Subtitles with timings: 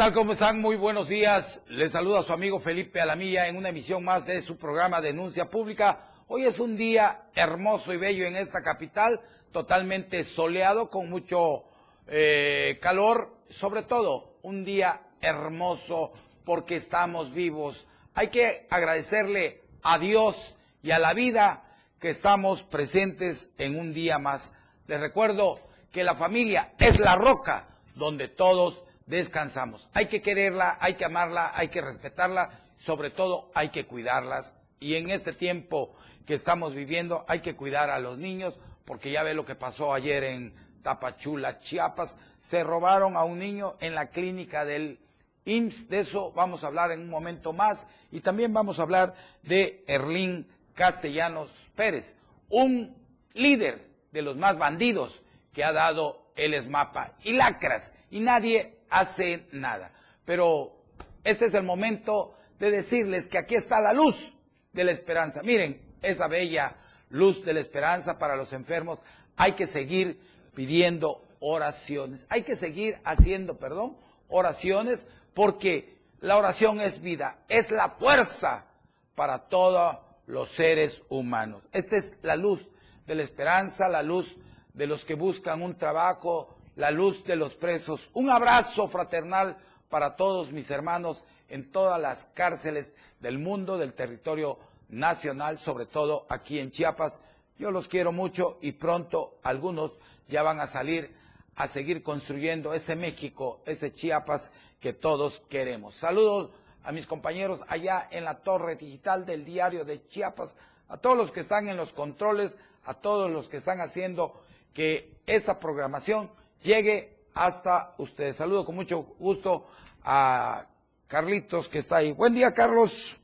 [0.00, 0.14] tal?
[0.14, 0.62] ¿Cómo están?
[0.62, 1.62] Muy buenos días.
[1.68, 5.50] Les saluda a su amigo Felipe Alamilla en una emisión más de su programa Denuncia
[5.50, 6.08] Pública.
[6.26, 9.20] Hoy es un día hermoso y bello en esta capital,
[9.52, 11.64] totalmente soleado, con mucho
[12.06, 16.12] eh, calor, sobre todo un día hermoso
[16.46, 17.86] porque estamos vivos.
[18.14, 24.18] Hay que agradecerle a Dios y a la vida que estamos presentes en un día
[24.18, 24.54] más.
[24.86, 25.58] Les recuerdo
[25.92, 29.90] que la familia es la roca donde todos descansamos.
[29.92, 34.56] Hay que quererla, hay que amarla, hay que respetarla, sobre todo hay que cuidarlas.
[34.78, 39.22] Y en este tiempo que estamos viviendo hay que cuidar a los niños, porque ya
[39.22, 42.16] ve lo que pasó ayer en Tapachula, Chiapas.
[42.38, 44.98] Se robaron a un niño en la clínica del
[45.44, 45.88] IMSS.
[45.88, 47.88] De eso vamos a hablar en un momento más.
[48.10, 52.16] Y también vamos a hablar de Erlín Castellanos Pérez,
[52.48, 52.96] un
[53.34, 55.22] líder de los más bandidos
[55.52, 57.92] que ha dado el ESMAPA y lacras.
[58.10, 59.92] Y nadie hace nada.
[60.24, 60.76] Pero
[61.24, 64.32] este es el momento de decirles que aquí está la luz
[64.72, 65.42] de la esperanza.
[65.42, 66.76] Miren, esa bella
[67.08, 69.02] luz de la esperanza para los enfermos.
[69.36, 70.20] Hay que seguir
[70.54, 72.26] pidiendo oraciones.
[72.28, 73.96] Hay que seguir haciendo, perdón,
[74.28, 78.66] oraciones porque la oración es vida, es la fuerza
[79.14, 81.66] para todos los seres humanos.
[81.72, 82.68] Esta es la luz
[83.06, 84.36] de la esperanza, la luz
[84.74, 88.08] de los que buscan un trabajo, la luz de los presos.
[88.14, 89.58] Un abrazo fraternal
[89.90, 96.24] para todos mis hermanos en todas las cárceles del mundo, del territorio nacional, sobre todo
[96.30, 97.20] aquí en Chiapas.
[97.58, 99.92] Yo los quiero mucho y pronto algunos
[100.26, 101.14] ya van a salir
[101.56, 105.94] a seguir construyendo ese México, ese Chiapas que todos queremos.
[105.96, 106.48] Saludos
[106.82, 110.54] a mis compañeros allá en la torre digital del diario de Chiapas,
[110.88, 114.40] a todos los que están en los controles, a todos los que están haciendo
[114.72, 116.30] que esta programación
[116.62, 118.36] llegue hasta ustedes.
[118.36, 119.68] Saludo con mucho gusto
[120.04, 120.66] a
[121.06, 122.12] Carlitos que está ahí.
[122.12, 123.16] Buen día, Carlos.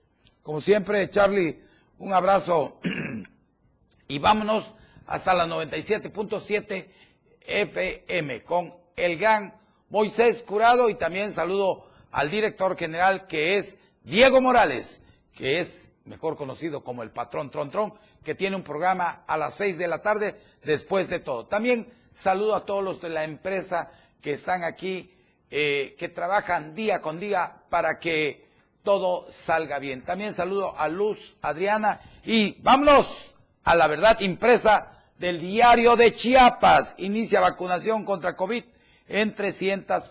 [0.42, 1.60] Como siempre, Charlie,
[1.98, 2.80] un abrazo
[4.08, 4.72] y vámonos
[5.06, 6.86] hasta la 97.7
[7.40, 9.54] FM con el gran
[9.88, 15.02] Moisés Curado y también saludo al director general que es Diego Morales,
[15.34, 17.94] que es mejor conocido como el patrón Tron Tron,
[18.24, 20.34] que tiene un programa a las seis de la tarde
[20.64, 21.46] después de todo.
[21.46, 23.90] También Saludo a todos los de la empresa
[24.22, 25.12] que están aquí,
[25.50, 28.46] eh, que trabajan día con día para que
[28.82, 30.02] todo salga bien.
[30.02, 33.34] También saludo a Luz, Adriana y vámonos
[33.64, 36.94] a la verdad impresa del diario de Chiapas.
[36.96, 38.64] Inicia vacunación contra COVID
[39.08, 40.10] en 300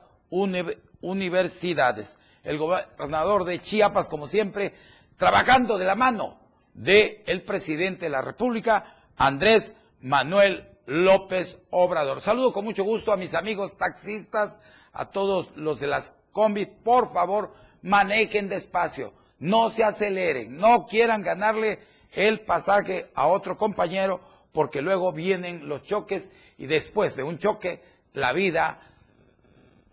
[1.01, 2.19] universidades.
[2.43, 4.75] El gobernador de Chiapas, como siempre,
[5.17, 6.37] trabajando de la mano
[6.75, 12.21] del el presidente de la República, Andrés Manuel López Obrador.
[12.21, 14.59] Saludo con mucho gusto a mis amigos taxistas,
[14.93, 16.67] a todos los de las combis.
[16.67, 21.79] Por favor, manejen despacio, no se aceleren, no quieran ganarle
[22.11, 27.81] el pasaje a otro compañero, porque luego vienen los choques y después de un choque
[28.13, 28.79] la vida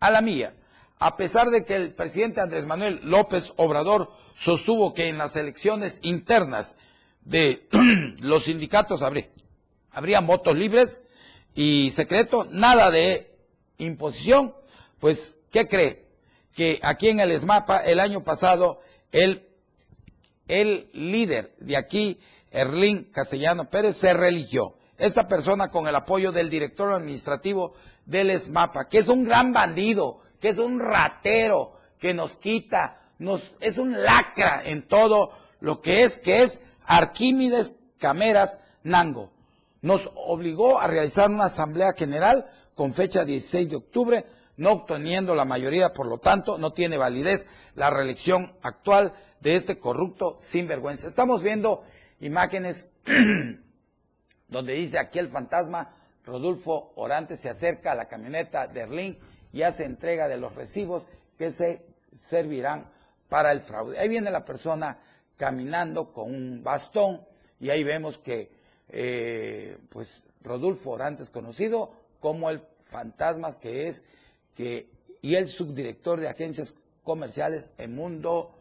[0.00, 0.56] a la mía,
[0.98, 6.00] a pesar de que el presidente Andrés Manuel López Obrador sostuvo que en las elecciones
[6.02, 6.74] internas
[7.24, 7.68] de
[8.20, 11.00] los sindicatos habría, votos libres
[11.54, 13.36] y secreto, nada de
[13.78, 14.54] imposición,
[14.98, 16.06] pues, ¿qué cree?
[16.54, 18.80] Que aquí en el ESMAPA el año pasado
[19.10, 19.48] el,
[20.48, 22.18] el líder de aquí,
[22.50, 24.76] Erlín Castellano Pérez, se religió.
[24.98, 27.74] Esta persona con el apoyo del director administrativo
[28.06, 33.54] del ESMAPA, que es un gran bandido, que es un ratero, que nos quita, nos,
[33.60, 35.30] es un lacra en todo
[35.60, 39.30] lo que es, que es Arquímedes Cameras Nango
[39.80, 44.26] nos obligó a realizar una asamblea general con fecha 16 de octubre
[44.56, 49.78] no obteniendo la mayoría, por lo tanto, no tiene validez la reelección actual de este
[49.78, 51.08] corrupto sinvergüenza.
[51.08, 51.82] Estamos viendo
[52.20, 52.90] imágenes
[54.48, 55.90] donde dice aquí el fantasma,
[56.24, 59.18] Rodolfo Orante se acerca a la camioneta de Erlín
[59.52, 61.08] y hace entrega de los recibos
[61.38, 62.84] que se servirán
[63.28, 63.98] para el fraude.
[63.98, 64.98] Ahí viene la persona
[65.36, 67.20] caminando con un bastón
[67.60, 68.50] y ahí vemos que
[68.88, 74.04] eh, pues Rodolfo Orantes conocido como el fantasma que es
[74.54, 74.88] que
[75.22, 76.74] y el subdirector de agencias
[77.04, 78.54] comerciales en mundo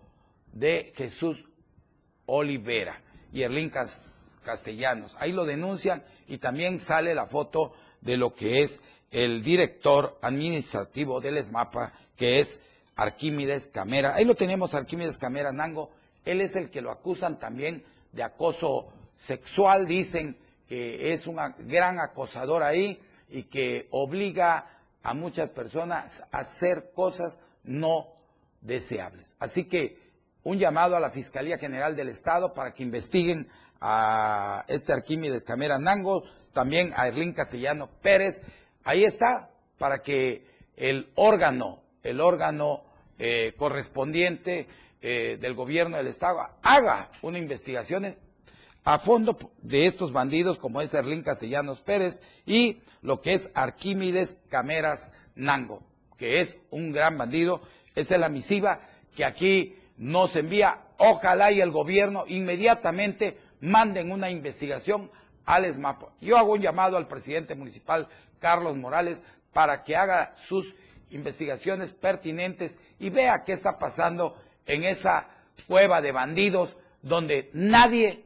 [0.53, 1.45] de Jesús
[2.25, 3.01] Olivera
[3.33, 3.71] y Erlín
[4.43, 5.15] Castellanos.
[5.19, 8.79] Ahí lo denuncian y también sale la foto de lo que es
[9.11, 12.61] el director administrativo del ESMAPA, que es
[12.95, 14.15] Arquímedes Camera.
[14.15, 15.91] Ahí lo tenemos, Arquímedes Camera Nango.
[16.25, 20.37] Él es el que lo acusan también de acoso sexual, dicen
[20.67, 21.37] que es un
[21.67, 24.65] gran acosador ahí y que obliga
[25.03, 28.07] a muchas personas a hacer cosas no
[28.61, 29.35] deseables.
[29.39, 29.97] Así que
[30.43, 33.47] un llamado a la Fiscalía General del Estado para que investiguen
[33.79, 36.23] a este Arquímedes Camera Nango,
[36.53, 38.41] también a Erlín Castellano Pérez.
[38.83, 40.45] Ahí está, para que
[40.77, 42.83] el órgano, el órgano
[43.17, 44.67] eh, correspondiente
[45.01, 48.15] eh, del gobierno del Estado haga una investigación
[48.83, 54.37] a fondo de estos bandidos como es Erlín Castellanos Pérez y lo que es Arquímedes
[54.49, 55.83] Cameras Nango,
[56.17, 57.61] que es un gran bandido.
[57.95, 58.81] Esa es la misiva
[59.15, 60.81] que aquí nos envía.
[60.97, 65.11] Ojalá y el gobierno inmediatamente manden una investigación
[65.45, 66.03] al ESMAP.
[66.21, 68.07] Yo hago un llamado al presidente municipal,
[68.39, 69.23] Carlos Morales,
[69.53, 70.75] para que haga sus
[71.09, 75.29] investigaciones pertinentes y vea qué está pasando en esa
[75.67, 78.23] cueva de bandidos donde nadie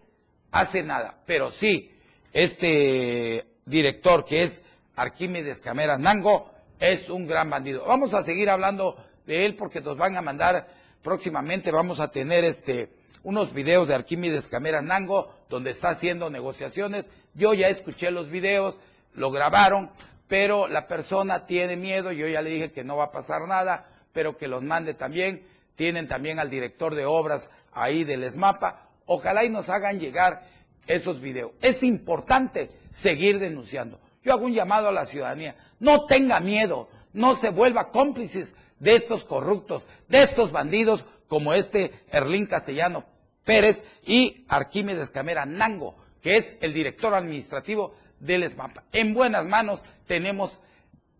[0.51, 1.19] hace nada.
[1.25, 1.91] Pero sí,
[2.33, 4.63] este director que es
[4.95, 7.85] Arquímedes Cameras Nango es un gran bandido.
[7.85, 10.67] Vamos a seguir hablando de él porque nos van a mandar
[11.01, 12.89] próximamente, vamos a tener este
[13.23, 17.09] unos videos de Arquímedes Cameras Nango donde está haciendo negociaciones.
[17.33, 18.75] Yo ya escuché los videos,
[19.13, 19.89] lo grabaron,
[20.27, 23.87] pero la persona tiene miedo, yo ya le dije que no va a pasar nada,
[24.13, 25.45] pero que los mande también.
[25.75, 28.89] Tienen también al director de obras ahí del ESMAPA.
[29.06, 30.48] Ojalá y nos hagan llegar
[30.88, 31.51] esos videos.
[31.62, 34.00] Es importante seguir denunciando.
[34.24, 35.56] Yo hago un llamado a la ciudadanía.
[35.80, 41.92] No tenga miedo, no se vuelva cómplices de estos corruptos, de estos bandidos como este
[42.12, 43.06] Erlín Castellano
[43.44, 48.83] Pérez y Arquímedes Camera Nango, que es el director administrativo del ESMAPA.
[48.92, 50.60] En buenas manos tenemos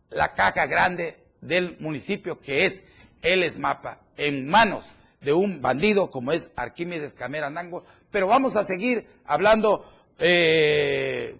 [0.10, 2.82] la caja grande del municipio que es
[3.22, 4.86] el ESMAPA, en manos
[5.22, 9.86] de un bandido como es Arquímedes Camera Nango, pero vamos a seguir hablando
[10.20, 11.36] eh,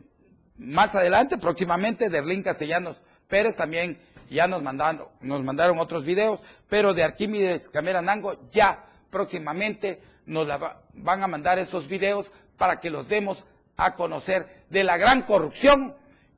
[0.58, 4.00] más adelante, próximamente, de Erlín Castellanos Pérez, también
[4.30, 10.48] ya nos mandaron, nos mandaron otros videos, pero de Arquímedes Camera Nango ya próximamente nos
[10.94, 13.46] van a mandar esos videos para que los demos
[13.78, 15.96] a conocer de la gran corrupción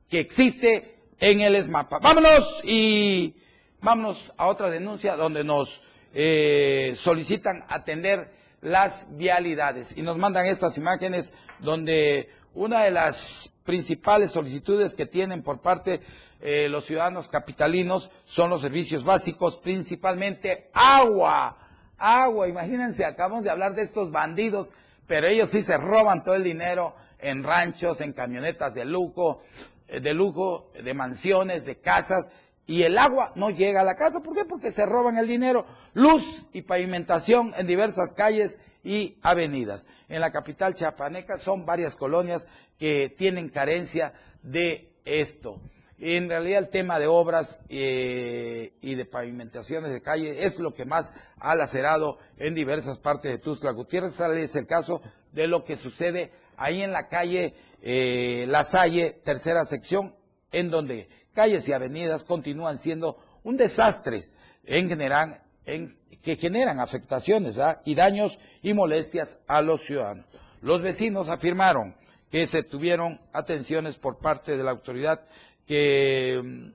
[0.08, 1.98] que existe en el ESMAPA.
[1.98, 3.34] Vámonos y
[3.80, 5.82] vámonos a otra denuncia donde nos
[6.14, 14.32] eh, solicitan atender las vialidades y nos mandan estas imágenes donde una de las principales
[14.32, 16.00] solicitudes que tienen por parte
[16.40, 21.58] eh, los ciudadanos capitalinos son los servicios básicos, principalmente agua.
[21.98, 24.72] Agua, imagínense, acabamos de hablar de estos bandidos,
[25.06, 29.42] pero ellos sí se roban todo el dinero en ranchos, en camionetas de lujo,
[29.88, 32.28] eh, de lujo, de mansiones, de casas,
[32.68, 34.20] y el agua no llega a la casa.
[34.20, 34.44] ¿Por qué?
[34.44, 35.64] Porque se roban el dinero.
[35.94, 39.86] Luz y pavimentación en diversas calles y avenidas.
[40.10, 42.46] En la capital chiapaneca son varias colonias
[42.78, 45.62] que tienen carencia de esto.
[45.98, 50.84] En realidad el tema de obras eh, y de pavimentaciones de calle es lo que
[50.84, 54.20] más ha lacerado en diversas partes de Tuzla Gutiérrez.
[54.20, 55.00] Es el caso
[55.32, 60.14] de lo que sucede ahí en la calle eh, La Salle, tercera sección,
[60.52, 64.24] en donde calles y avenidas continúan siendo un desastre
[64.64, 65.88] en general, en,
[66.20, 67.54] que generan afectaciones
[67.84, 70.26] y daños y molestias a los ciudadanos.
[70.62, 71.94] Los vecinos afirmaron
[72.28, 75.22] que se tuvieron atenciones por parte de la autoridad
[75.68, 76.70] mm,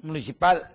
[0.00, 0.72] municipal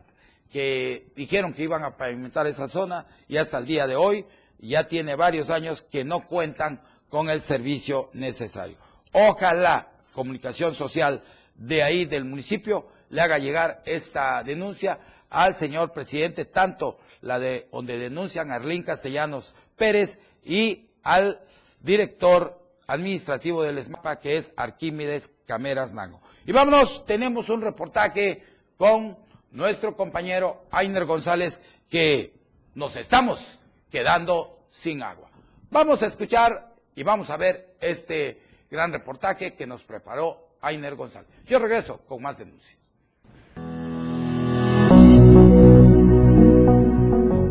[0.51, 4.27] que dijeron que iban a pavimentar esa zona y hasta el día de hoy
[4.59, 8.77] ya tiene varios años que no cuentan con el servicio necesario.
[9.11, 11.23] Ojalá Comunicación Social
[11.61, 14.99] de ahí del municipio le haga llegar esta denuncia
[15.29, 21.39] al señor presidente, tanto la de donde denuncian a Arlín Castellanos Pérez y al
[21.79, 26.21] director administrativo del ESMAPA, que es Arquímedes Cameras Nango.
[26.45, 28.43] Y vámonos, tenemos un reportaje
[28.77, 29.17] con
[29.51, 32.33] nuestro compañero Ainer González que
[32.73, 33.59] nos estamos
[33.91, 35.29] quedando sin agua.
[35.69, 41.29] Vamos a escuchar y vamos a ver este gran reportaje que nos preparó Ainer González.
[41.47, 42.79] Yo regreso con más denuncias.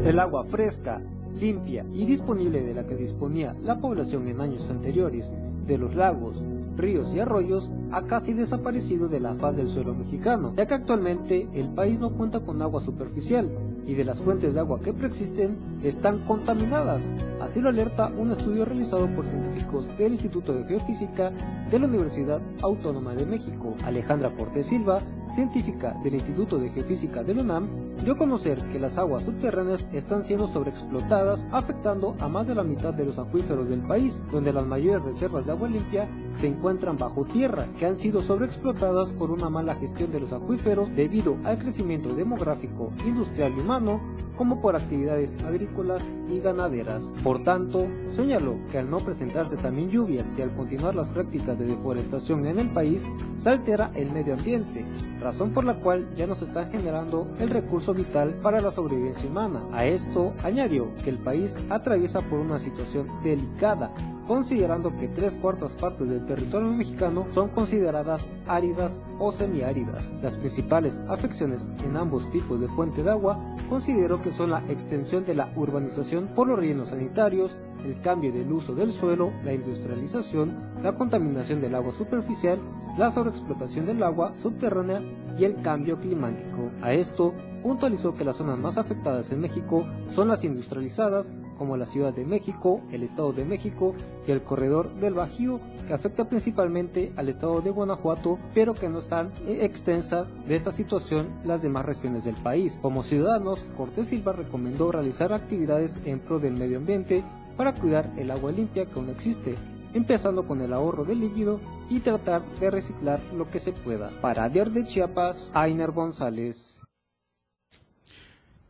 [0.05, 1.01] El agua fresca,
[1.35, 5.31] limpia y disponible de la que disponía la población en años anteriores
[5.67, 6.43] de los lagos,
[6.77, 11.49] ríos y arroyos ha casi desaparecido de la faz del suelo mexicano, ya que actualmente
[11.55, 13.51] el país no cuenta con agua superficial
[13.87, 17.03] y de las fuentes de agua que preexisten están contaminadas.
[17.41, 21.33] Así lo alerta un estudio realizado por científicos del Instituto de Geofísica
[21.71, 23.75] de la Universidad Autónoma de México.
[23.85, 27.69] Alejandra Porte Silva, científica del Instituto de Geofísica de la UNAM,
[28.05, 32.63] dio a conocer que las aguas subterráneas están siendo sobreexplotadas, afectando a más de la
[32.63, 36.97] mitad de los acuíferos del país, donde las mayores reservas de agua limpia se encuentran
[36.97, 41.59] bajo tierra, que han sido sobreexplotadas por una mala gestión de los acuíferos debido al
[41.59, 44.01] crecimiento demográfico, industrial y humano,
[44.37, 47.05] como por actividades agrícolas y ganaderas.
[47.23, 51.67] Por tanto, señaló que al no presentarse también lluvias y al continuar las prácticas de
[51.67, 53.07] deforestación en el país,
[53.37, 54.85] se altera el medio ambiente,
[55.21, 59.29] razón por la cual ya no se está generando el recurso vital para la sobrevivencia
[59.29, 59.63] humana.
[59.73, 63.93] A esto añadió que el país atraviesa por una situación delicada,
[64.27, 70.11] considerando que tres cuartas partes del territorio mexicano son consideradas áridas o semiáridas.
[70.23, 75.25] Las principales afecciones en ambos tipos de fuente de agua considero que son la extensión
[75.25, 80.55] de la urbanización por los rellenos sanitarios, el cambio del uso del suelo, la industrialización,
[80.83, 82.59] la contaminación del agua superficial,
[82.97, 85.01] la sobreexplotación del agua subterránea
[85.39, 86.71] y el cambio climático.
[86.83, 91.85] A esto puntualizó que las zonas más afectadas en México son las industrializadas, como la
[91.85, 93.95] Ciudad de México, el Estado de México
[94.27, 98.99] y el corredor del Bajío, que afecta principalmente al Estado de Guanajuato, pero que no
[98.99, 102.79] están extensas de esta situación las demás regiones del país.
[102.81, 107.23] Como ciudadanos, Cortés Silva recomendó realizar actividades en pro del medio ambiente
[107.59, 109.55] para cuidar el agua limpia que aún existe,
[109.93, 114.09] empezando con el ahorro de líquido y tratar de reciclar lo que se pueda.
[114.23, 116.81] Para Diario de Chiapas, Ainer González.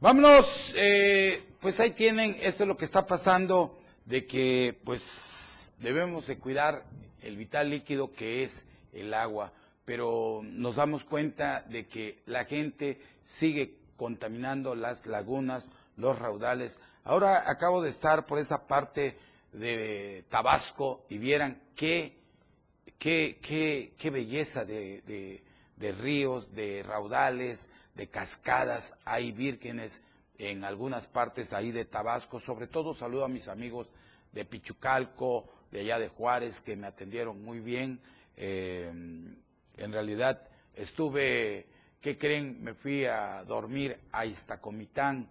[0.01, 6.27] Vámonos, eh, pues ahí tienen, esto es lo que está pasando, de que pues debemos
[6.27, 6.85] de cuidar
[7.23, 9.53] el vital líquido que es el agua,
[9.85, 16.79] pero nos damos cuenta de que la gente sigue contaminando las lagunas, los raudales.
[17.05, 19.17] Ahora acabo de estar por esa parte
[19.53, 22.17] de Tabasco y vieran qué,
[22.99, 25.43] qué, qué, qué belleza de,
[25.77, 30.01] de ríos, de raudales, de cascadas, hay vírgenes
[30.41, 33.89] en algunas partes ahí de Tabasco, sobre todo saludo a mis amigos
[34.33, 38.01] de Pichucalco, de allá de Juárez, que me atendieron muy bien.
[38.39, 40.43] Eh, en realidad
[40.75, 41.67] estuve,
[42.01, 42.57] ¿qué creen?
[42.65, 45.29] Me fui a dormir a Iztacomitán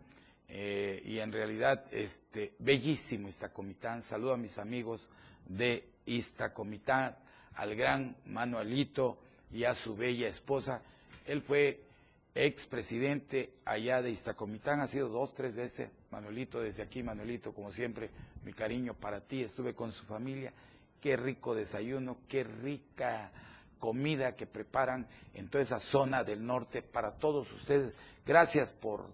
[0.48, 4.04] eh, y en realidad, este, bellísimo Iztacomitán.
[4.04, 5.10] Saludo a mis amigos
[5.48, 7.16] de Iztacomitán,
[7.56, 9.18] al gran Manuelito
[9.52, 10.84] y a su bella esposa.
[11.26, 11.89] Él fue
[12.36, 18.10] expresidente allá de Iztacomitán, ha sido dos, tres veces, Manuelito, desde aquí, Manuelito, como siempre,
[18.44, 20.54] mi cariño para ti, estuve con su familia,
[21.02, 23.32] qué rico desayuno, qué rica
[23.80, 27.94] comida que preparan en toda esa zona del norte para todos ustedes.
[28.26, 29.06] Gracias por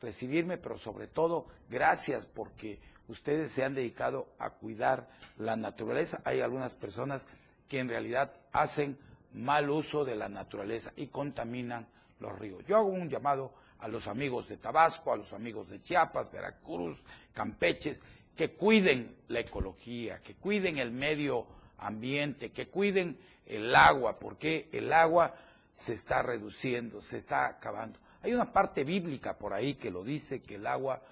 [0.00, 5.08] recibirme, pero sobre todo, gracias porque ustedes se han dedicado a cuidar
[5.38, 6.20] la naturaleza.
[6.24, 7.28] Hay algunas personas
[7.68, 8.98] que en realidad hacen
[9.32, 11.86] mal uso de la naturaleza y contaminan
[12.20, 12.64] los ríos.
[12.66, 17.02] Yo hago un llamado a los amigos de Tabasco, a los amigos de Chiapas, Veracruz,
[17.32, 17.98] Campeche,
[18.34, 21.46] que cuiden la ecología, que cuiden el medio
[21.78, 25.34] ambiente, que cuiden el agua, porque el agua
[25.74, 27.98] se está reduciendo, se está acabando.
[28.22, 31.02] Hay una parte bíblica por ahí que lo dice, que el agua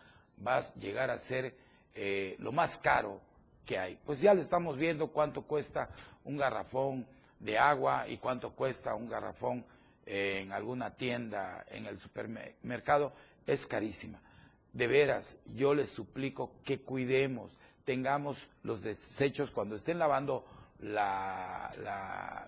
[0.45, 1.55] va a llegar a ser
[1.95, 3.21] eh, lo más caro
[3.65, 3.99] que hay.
[4.05, 5.89] Pues ya lo estamos viendo cuánto cuesta
[6.25, 7.07] un garrafón
[7.39, 9.65] de agua y cuánto cuesta un garrafón
[10.07, 13.13] en alguna tienda, en el supermercado,
[13.47, 14.21] es carísima.
[14.73, 17.53] De veras, yo les suplico que cuidemos,
[17.85, 20.45] tengamos los desechos cuando estén lavando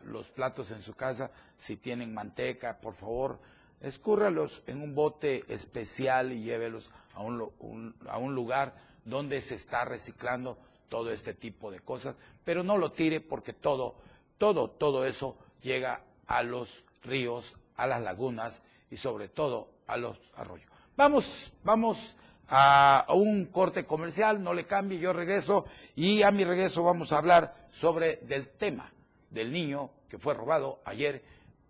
[0.04, 3.38] los platos en su casa, si tienen manteca, por favor,
[3.80, 9.84] escúrralos en un bote especial y llévelos a un, a un lugar donde se está
[9.84, 10.58] reciclando
[10.88, 13.96] todo este tipo de cosas, pero no lo tire porque todo,
[14.38, 20.18] todo, todo eso llega a los ríos, a las lagunas y sobre todo a los
[20.36, 20.70] arroyos.
[20.96, 22.16] Vamos, vamos
[22.48, 27.18] a un corte comercial, no le cambie, yo regreso y a mi regreso vamos a
[27.18, 28.90] hablar sobre del tema
[29.30, 31.22] del niño que fue robado ayer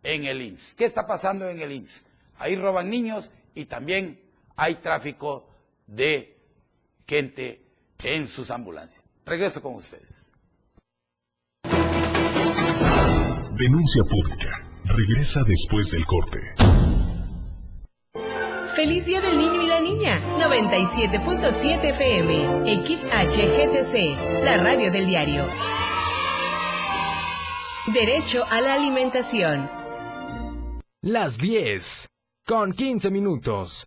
[0.02, 0.74] en el IMSS.
[0.74, 2.06] ¿Qué está pasando en el IMSS?
[2.38, 4.20] ahí roban niños y también
[4.56, 5.48] hay tráfico
[5.86, 6.36] de
[7.06, 7.62] gente
[8.02, 9.04] en sus ambulancias.
[9.24, 10.32] Regreso con ustedes.
[13.56, 14.65] Denuncia pública.
[14.88, 16.38] Regresa después del corte.
[18.74, 20.20] Feliz Día del Niño y la Niña.
[20.38, 22.84] 97.7 FM.
[22.86, 24.44] XHGTC.
[24.44, 25.46] La radio del diario.
[27.92, 29.68] Derecho a la alimentación.
[31.02, 32.08] Las 10.
[32.46, 33.86] Con 15 minutos.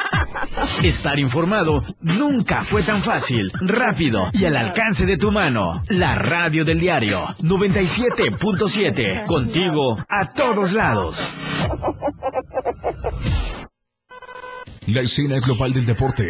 [0.83, 5.81] Estar informado nunca fue tan fácil, rápido y al alcance de tu mano.
[5.89, 9.25] La radio del diario 97.7.
[9.25, 11.33] Contigo a todos lados.
[14.87, 16.29] La escena global del deporte.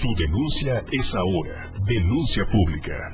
[0.04, 1.64] Su denuncia es ahora.
[1.86, 3.14] Denuncia pública.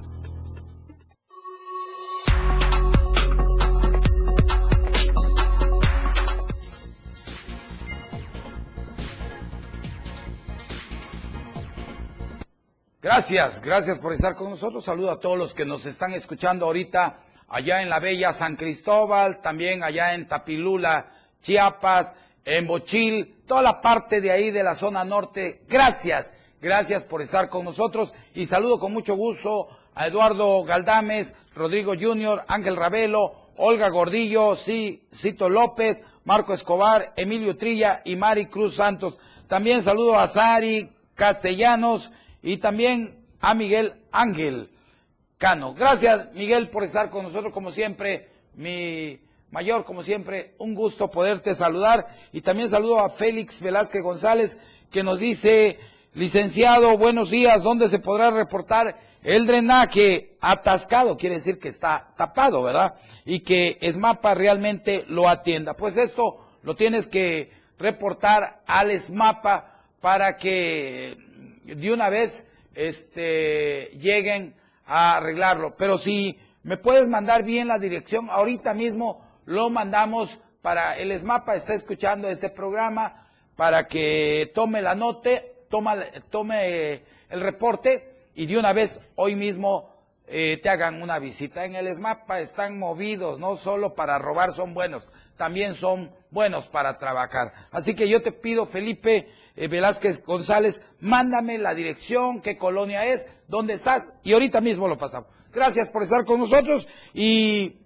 [12.99, 14.83] Gracias, gracias por estar con nosotros.
[14.83, 17.17] Saludo a todos los que nos están escuchando ahorita
[17.49, 23.79] allá en la bella San Cristóbal, también allá en Tapilula, Chiapas, en Bochil, toda la
[23.79, 25.61] parte de ahí de la zona norte.
[25.69, 31.93] Gracias, gracias por estar con nosotros y saludo con mucho gusto a Eduardo Galdames, Rodrigo
[31.99, 39.19] Junior, Ángel Ravelo, Olga Gordillo, Cito López, Marco Escobar, Emilio Trilla y Mari Cruz Santos.
[39.47, 44.69] También saludo a Sari Castellanos y también a Miguel Ángel
[45.37, 45.73] Cano.
[45.73, 48.29] Gracias, Miguel, por estar con nosotros como siempre.
[48.55, 49.19] Mi
[49.51, 52.07] mayor, como siempre, un gusto poderte saludar.
[52.31, 54.57] Y también saludo a Félix Velázquez González,
[54.91, 55.79] que nos dice,
[56.19, 61.15] licenciado, buenos días, ¿dónde se podrá reportar el drenaje atascado?
[61.15, 62.93] Quiere decir que está tapado, ¿verdad?
[63.23, 65.77] Y que ESMAPA realmente lo atienda.
[65.77, 71.17] Pues esto lo tienes que reportar al ESMAPA para que
[71.63, 74.55] de una vez este, lleguen
[74.85, 75.77] a arreglarlo.
[75.77, 81.55] Pero si me puedes mandar bien la dirección, ahorita mismo lo mandamos para el ESMAPA,
[81.55, 85.29] está escuchando este programa, para que tome la nota,
[85.69, 85.95] toma,
[86.29, 91.65] tome el reporte y de una vez hoy mismo eh, te hagan una visita.
[91.65, 96.97] En el ESMAPA están movidos, no solo para robar son buenos, también son buenos para
[96.99, 97.51] trabajar.
[97.71, 103.27] Así que yo te pido, Felipe, eh, Velázquez González, mándame la dirección, qué colonia es,
[103.47, 105.29] dónde estás y ahorita mismo lo pasamos.
[105.51, 107.77] Gracias por estar con nosotros y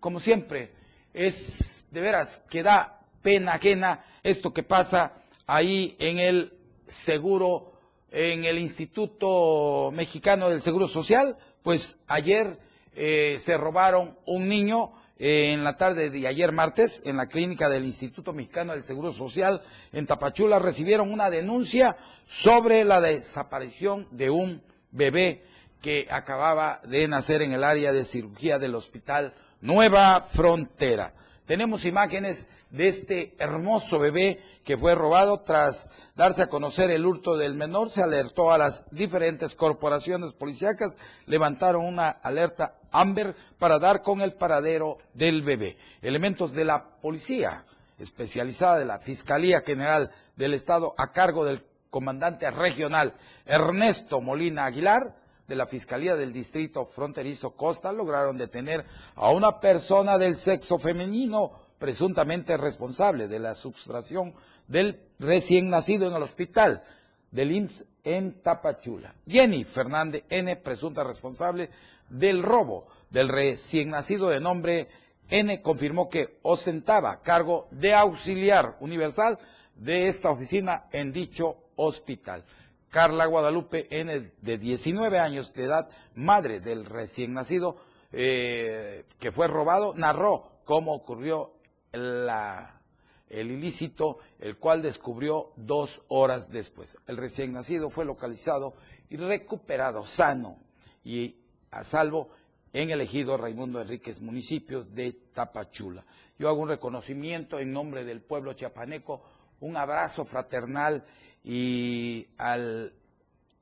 [0.00, 0.72] como siempre
[1.14, 5.12] es de veras que da pena ajena esto que pasa
[5.46, 6.57] ahí en el
[6.88, 7.72] seguro
[8.10, 12.58] en el Instituto Mexicano del Seguro Social, pues ayer
[12.94, 17.68] eh, se robaron un niño eh, en la tarde de ayer martes en la clínica
[17.68, 21.96] del Instituto Mexicano del Seguro Social en Tapachula recibieron una denuncia
[22.26, 25.44] sobre la desaparición de un bebé
[25.82, 31.14] que acababa de nacer en el área de cirugía del Hospital Nueva Frontera.
[31.46, 37.36] Tenemos imágenes de este hermoso bebé que fue robado tras darse a conocer el hurto
[37.36, 37.90] del menor.
[37.90, 44.34] Se alertó a las diferentes corporaciones policíacas, levantaron una alerta Amber para dar con el
[44.34, 45.76] paradero del bebé.
[46.02, 47.64] Elementos de la policía
[47.98, 53.14] especializada de la Fiscalía General del Estado a cargo del comandante regional
[53.46, 58.84] Ernesto Molina Aguilar de la Fiscalía del Distrito Fronterizo Costa lograron detener
[59.16, 64.34] a una persona del sexo femenino presuntamente responsable de la sustracción
[64.66, 66.82] del recién nacido en el hospital
[67.30, 69.14] del IMSS en Tapachula.
[69.26, 71.70] Jenny Fernández N., presunta responsable
[72.08, 74.88] del robo del recién nacido de nombre
[75.28, 79.38] N, confirmó que ostentaba cargo de auxiliar universal
[79.74, 82.44] de esta oficina en dicho hospital.
[82.88, 87.76] Carla Guadalupe N, de 19 años de edad, madre del recién nacido
[88.10, 91.52] eh, que fue robado, narró cómo ocurrió
[91.92, 92.80] la,
[93.28, 96.96] el ilícito, el cual descubrió dos horas después.
[97.06, 98.74] El recién nacido fue localizado
[99.10, 100.58] y recuperado sano
[101.04, 101.36] y
[101.70, 102.30] a salvo
[102.72, 106.04] en el ejido Raimundo Enríquez, municipio de Tapachula.
[106.38, 109.22] Yo hago un reconocimiento en nombre del pueblo chiapaneco,
[109.60, 111.04] un abrazo fraternal
[111.44, 112.92] y al,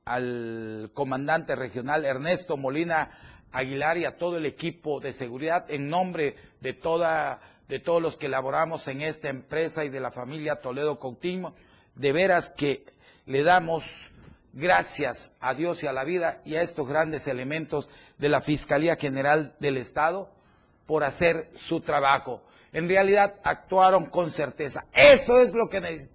[0.05, 3.09] al comandante regional Ernesto Molina
[3.51, 8.17] Aguilar y a todo el equipo de seguridad en nombre de toda de todos los
[8.17, 11.53] que elaboramos en esta empresa y de la familia Toledo Coutinho,
[11.95, 12.85] de veras que
[13.25, 14.11] le damos
[14.53, 18.95] gracias a Dios y a la vida y a estos grandes elementos de la Fiscalía
[18.95, 20.31] General del Estado
[20.85, 22.41] por hacer su trabajo.
[22.73, 24.85] En realidad actuaron con certeza.
[24.93, 26.05] Eso es lo que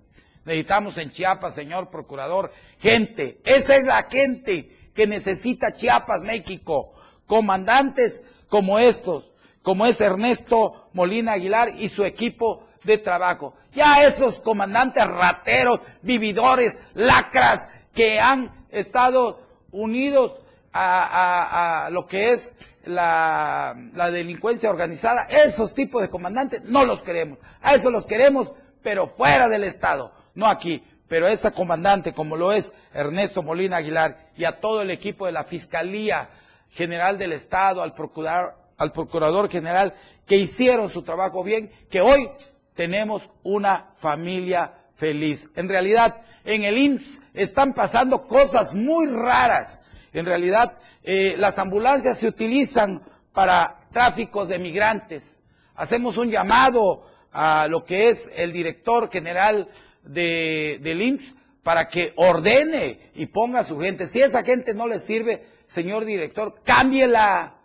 [0.45, 2.53] necesitamos en Chiapas, señor procurador.
[2.79, 6.95] Gente, esa es la gente que necesita Chiapas, México.
[7.27, 9.32] Comandantes como estos,
[9.62, 13.55] como es Ernesto Molina Aguilar y su equipo de trabajo.
[13.72, 20.33] Ya esos comandantes rateros, vividores, lacras, que han estado unidos
[20.72, 23.75] a, lo que es la,
[24.11, 27.38] delincuencia organizada, esos tipos de comandantes no los queremos.
[27.61, 30.83] A esos los queremos, pero fuera del Estado, no aquí.
[31.09, 35.33] Pero esta comandante, como lo es Ernesto Molina Aguilar, y a todo el equipo de
[35.33, 36.31] la Fiscalía
[36.70, 39.95] General del Estado, al procurador, al procurador general,
[40.27, 42.29] que hicieron su trabajo bien, que hoy
[42.75, 45.49] tenemos una familia feliz.
[45.57, 49.83] En realidad, en el IMSS están pasando cosas muy raras.
[50.12, 55.38] En realidad, eh, las ambulancias se utilizan para tráficos de migrantes.
[55.75, 59.68] Hacemos un llamado a lo que es el director general
[60.03, 64.07] de, del IMSS para que ordene y ponga a su gente.
[64.07, 67.57] Si esa gente no le sirve, señor director, cámbiela,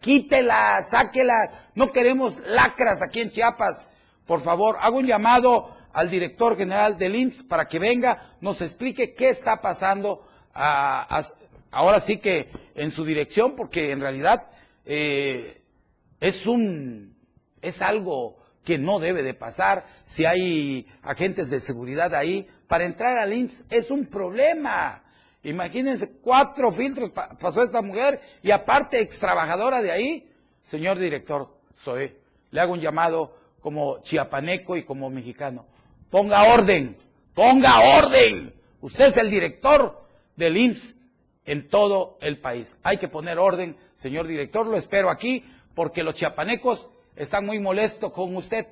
[0.00, 1.50] quítela, sáquela.
[1.74, 3.86] No queremos lacras aquí en Chiapas.
[4.26, 9.14] Por favor, hago un llamado al director general del IMSS para que venga, nos explique
[9.14, 14.46] qué está pasando ahora sí que en su dirección, porque en realidad
[14.84, 15.62] eh,
[16.20, 17.16] es un
[17.62, 22.46] es algo que no debe de pasar si hay agentes de seguridad ahí.
[22.68, 25.02] Para entrar al IMSS es un problema.
[25.42, 30.30] Imagínense, cuatro filtros pasó esta mujer y aparte ex trabajadora de ahí.
[30.60, 32.14] Señor director, soy,
[32.50, 35.66] le hago un llamado como chiapaneco y como mexicano.
[36.10, 36.96] Ponga orden,
[37.34, 38.54] ponga orden.
[38.82, 40.04] Usted es el director
[40.36, 40.96] del IMSS
[41.46, 42.76] en todo el país.
[42.82, 48.12] Hay que poner orden, señor director, lo espero aquí, porque los chiapanecos están muy molestos
[48.12, 48.66] con usted,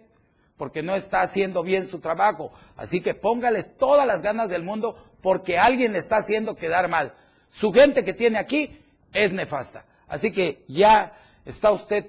[0.58, 2.52] porque no está haciendo bien su trabajo.
[2.76, 7.14] Así que póngales todas las ganas del mundo, porque alguien le está haciendo quedar mal.
[7.50, 8.78] Su gente que tiene aquí
[9.12, 9.86] es nefasta.
[10.08, 11.16] Así que ya
[11.46, 12.06] está usted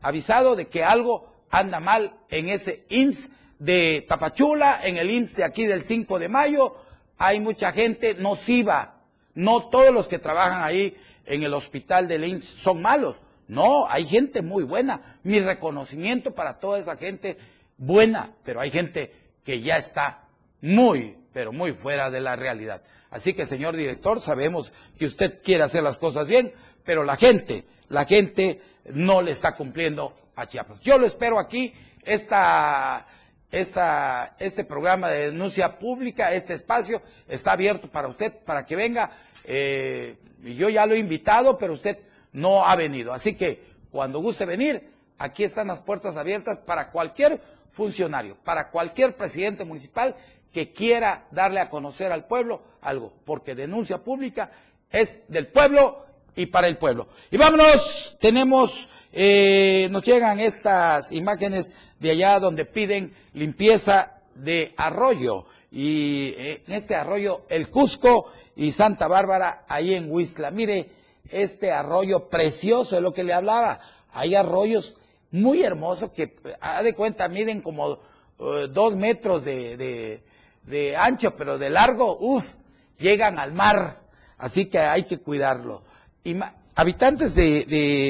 [0.00, 5.44] avisado de que algo anda mal en ese IMSS de Tapachula, en el IMSS de
[5.44, 6.76] aquí del 5 de mayo,
[7.18, 8.94] hay mucha gente nociva.
[9.34, 13.20] No todos los que trabajan ahí en el hospital del IMSS son malos.
[13.48, 15.00] No, hay gente muy buena.
[15.22, 17.38] Mi reconocimiento para toda esa gente
[17.78, 19.12] buena, pero hay gente
[19.44, 20.28] que ya está
[20.60, 22.82] muy, pero muy fuera de la realidad.
[23.10, 26.52] Así que, señor director, sabemos que usted quiere hacer las cosas bien,
[26.84, 28.60] pero la gente, la gente
[28.92, 30.82] no le está cumpliendo a Chiapas.
[30.82, 31.72] Yo lo espero aquí,
[32.04, 33.06] esta
[33.50, 39.10] esta, este programa de denuncia pública, este espacio está abierto para usted, para que venga.
[39.44, 41.98] Eh, yo ya lo he invitado, pero usted
[42.32, 43.12] no ha venido.
[43.12, 47.40] Así que cuando guste venir, aquí están las puertas abiertas para cualquier
[47.72, 50.16] funcionario, para cualquier presidente municipal
[50.52, 54.50] que quiera darle a conocer al pueblo algo, porque denuncia pública
[54.90, 57.08] es del pueblo y para el pueblo.
[57.30, 65.46] Y vámonos, tenemos, eh, nos llegan estas imágenes de allá donde piden limpieza de arroyo.
[65.70, 70.50] Y eh, en este arroyo, el Cusco y Santa Bárbara, ahí en Huistla.
[70.50, 70.88] Mire,
[71.28, 73.80] este arroyo precioso es lo que le hablaba.
[74.12, 74.96] Hay arroyos
[75.30, 77.98] muy hermosos que, a de cuenta, miden como
[78.38, 80.22] eh, dos metros de,
[80.64, 82.54] de, ancho, pero de largo, uff,
[82.98, 84.00] llegan al mar.
[84.38, 85.82] Así que hay que cuidarlo.
[86.24, 86.36] Y
[86.74, 87.64] habitantes de,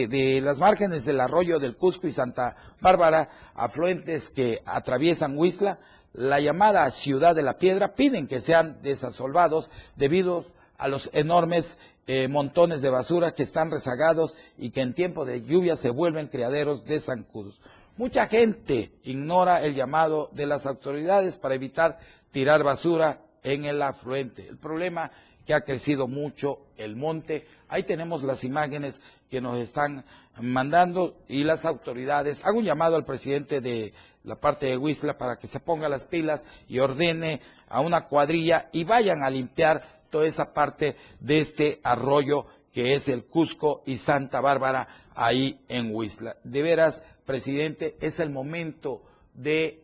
[0.08, 5.78] de, las márgenes del arroyo del Cusco y Santa Bárbara, afluentes que atraviesan Huistla,
[6.12, 10.44] la llamada Ciudad de la Piedra, piden que sean desasolvados debido
[10.76, 11.78] a los enormes
[12.08, 16.26] eh, montones de basura que están rezagados y que en tiempo de lluvia se vuelven
[16.26, 17.60] criaderos de zancudos.
[17.98, 21.98] Mucha gente ignora el llamado de las autoridades para evitar
[22.30, 24.48] tirar basura en el afluente.
[24.48, 25.10] El problema
[25.44, 27.46] que ha crecido mucho el monte.
[27.68, 30.04] Ahí tenemos las imágenes que nos están
[30.40, 32.42] mandando y las autoridades.
[32.44, 33.92] Hago un llamado al presidente de
[34.24, 38.70] la parte de Huistla para que se ponga las pilas y ordene a una cuadrilla
[38.72, 43.96] y vayan a limpiar toda esa parte de este arroyo que es el Cusco y
[43.96, 46.36] Santa Bárbara ahí en Huistla.
[46.44, 49.02] De veras, presidente, es el momento
[49.34, 49.82] de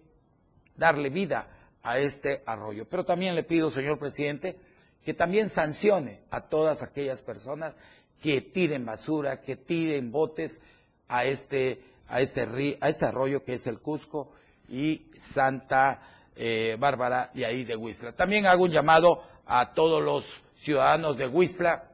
[0.77, 1.49] darle vida
[1.83, 2.89] a este arroyo.
[2.89, 4.57] Pero también le pido, señor presidente,
[5.05, 7.75] que también sancione a todas aquellas personas
[8.23, 10.61] que tiren basura, que tiren botes
[11.09, 14.31] a este, a este, este arroyo que es el Cusco
[14.69, 16.01] y Santa
[16.37, 18.13] eh, Bárbara de ahí de Huistla.
[18.13, 21.91] También hago un llamado a todos los ciudadanos de Huistla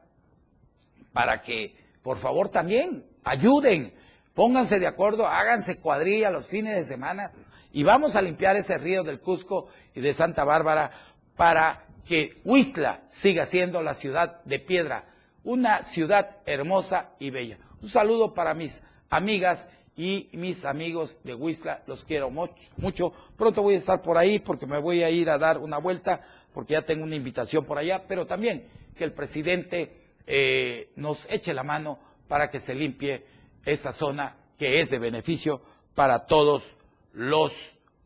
[1.13, 3.93] para que, por favor, también ayuden,
[4.33, 7.31] pónganse de acuerdo, háganse cuadrilla los fines de semana
[7.73, 10.91] y vamos a limpiar ese río del Cusco y de Santa Bárbara
[11.35, 15.05] para que Huistla siga siendo la ciudad de piedra,
[15.43, 17.57] una ciudad hermosa y bella.
[17.81, 23.13] Un saludo para mis amigas y mis amigos de Huistla, los quiero mucho.
[23.37, 26.21] Pronto voy a estar por ahí porque me voy a ir a dar una vuelta
[26.53, 31.53] porque ya tengo una invitación por allá, pero también que el presidente eh, nos eche
[31.53, 33.25] la mano para que se limpie
[33.65, 35.61] esta zona que es de beneficio
[35.95, 36.75] para todos
[37.13, 37.53] los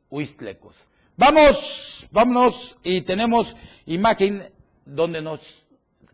[0.09, 0.85] huistlecos.
[1.17, 3.55] Vamos, vámonos y tenemos
[3.85, 4.41] imagen
[4.85, 5.65] donde nos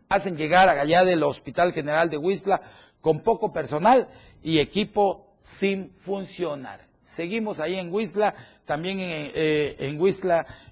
[0.08, 2.62] hacen llegar allá del Hospital General de Huistla
[3.00, 4.08] con poco personal
[4.42, 6.86] y equipo sin funcionar.
[7.02, 8.34] Seguimos ahí en Huistla,
[8.72, 9.98] también en, eh,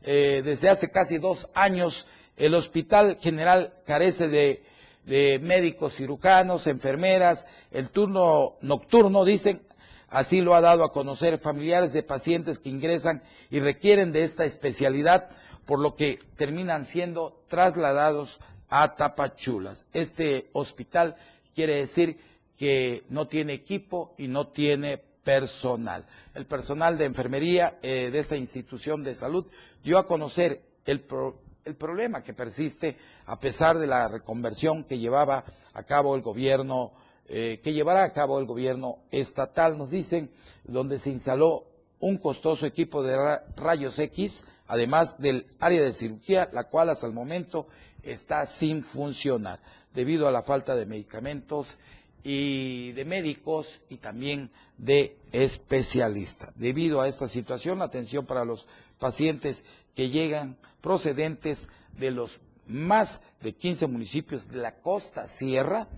[0.02, 2.06] eh, desde hace casi dos años
[2.38, 4.62] el Hospital General carece de,
[5.04, 9.60] de médicos cirujanos, enfermeras, el turno nocturno, dicen,
[10.08, 14.44] Así lo ha dado a conocer familiares de pacientes que ingresan y requieren de esta
[14.46, 15.28] especialidad,
[15.66, 19.84] por lo que terminan siendo trasladados a Tapachulas.
[19.92, 21.16] Este hospital
[21.54, 22.18] quiere decir
[22.56, 26.04] que no tiene equipo y no tiene personal.
[26.35, 29.46] El personal de enfermería eh, de esta institución de salud
[29.83, 31.04] dio a conocer el,
[31.64, 36.92] el problema que persiste a pesar de la reconversión que llevaba a cabo el gobierno
[37.33, 40.33] eh, que llevará a cabo el gobierno estatal, nos dicen,
[40.64, 41.64] donde se instaló
[42.00, 43.16] un costoso equipo de
[43.54, 47.68] rayos X, además del área de cirugía, la cual hasta el momento
[48.02, 49.61] está sin funcionar,
[49.94, 51.78] debido a la falta de medicamentos
[52.22, 56.52] y de médicos y también de especialistas.
[56.56, 58.66] Debido a esta situación, la atención para los
[58.98, 61.66] pacientes que llegan procedentes
[61.98, 65.88] de los más de 15 municipios de la costa sierra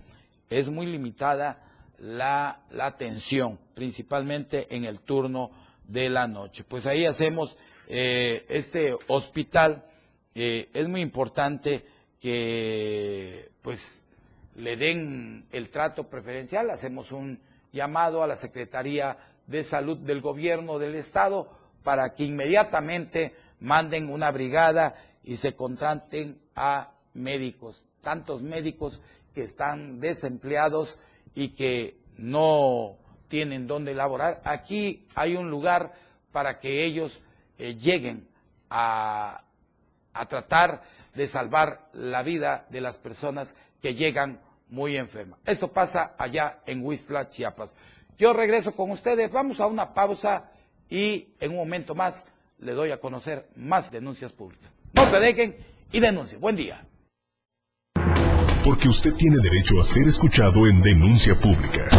[0.49, 1.61] es muy limitada
[1.99, 5.51] la, atención, principalmente en el turno
[5.87, 6.63] de la noche.
[6.63, 7.57] Pues ahí hacemos
[7.87, 9.85] eh, este hospital,
[10.35, 11.85] eh, es muy importante
[12.19, 14.02] que pues
[14.55, 17.39] le den el trato preferencial, hacemos un
[17.71, 21.49] llamado a la Secretaría de Salud del Gobierno del Estado
[21.83, 29.01] para que inmediatamente manden una brigada y se contraten a médicos, tantos médicos
[29.33, 30.99] que están desempleados
[31.33, 34.41] y que no tienen dónde laborar.
[34.45, 35.93] Aquí hay un lugar
[36.31, 37.21] para que ellos
[37.57, 38.27] eh, lleguen
[38.69, 39.43] a,
[40.13, 40.83] a tratar
[41.15, 45.39] de salvar la vida de las personas que llegan muy enfermas.
[45.45, 47.75] Esto pasa allá en Huistla, Chiapas.
[48.17, 50.49] Yo regreso con ustedes, vamos a una pausa
[50.89, 52.27] y en un momento más
[52.59, 54.71] le doy a conocer más denuncias públicas.
[54.93, 55.57] No se dejen
[55.91, 56.39] y denuncien.
[56.39, 56.87] Buen día.
[58.63, 61.89] Porque usted tiene derecho a ser escuchado en denuncia pública.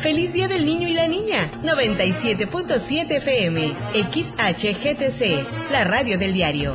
[0.00, 1.50] Feliz Día del Niño y la Niña.
[1.62, 3.76] 97.7 FM.
[4.12, 5.70] XHGTC.
[5.70, 6.74] La radio del diario.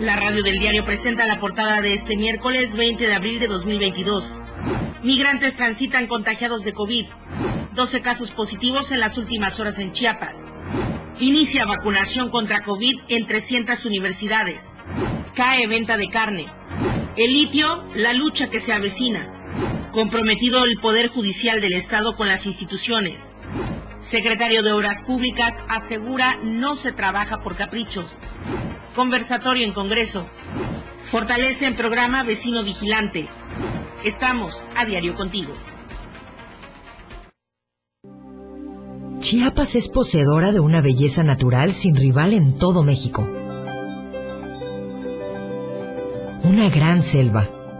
[0.00, 4.40] La radio del diario presenta la portada de este miércoles 20 de abril de 2022.
[5.02, 7.04] Migrantes transitan contagiados de COVID.
[7.74, 10.52] 12 casos positivos en las últimas horas en Chiapas.
[11.18, 14.70] Inicia vacunación contra COVID en 300 universidades.
[15.34, 16.46] Cae venta de carne.
[17.18, 19.39] El litio, la lucha que se avecina.
[19.92, 23.34] Comprometido el Poder Judicial del Estado con las instituciones.
[23.96, 28.18] Secretario de Obras Públicas asegura no se trabaja por caprichos.
[28.94, 30.28] Conversatorio en Congreso.
[31.02, 33.28] Fortalece el programa Vecino Vigilante.
[34.04, 35.52] Estamos a diario contigo.
[39.18, 43.28] Chiapas es poseedora de una belleza natural sin rival en todo México.
[46.42, 47.50] Una gran selva,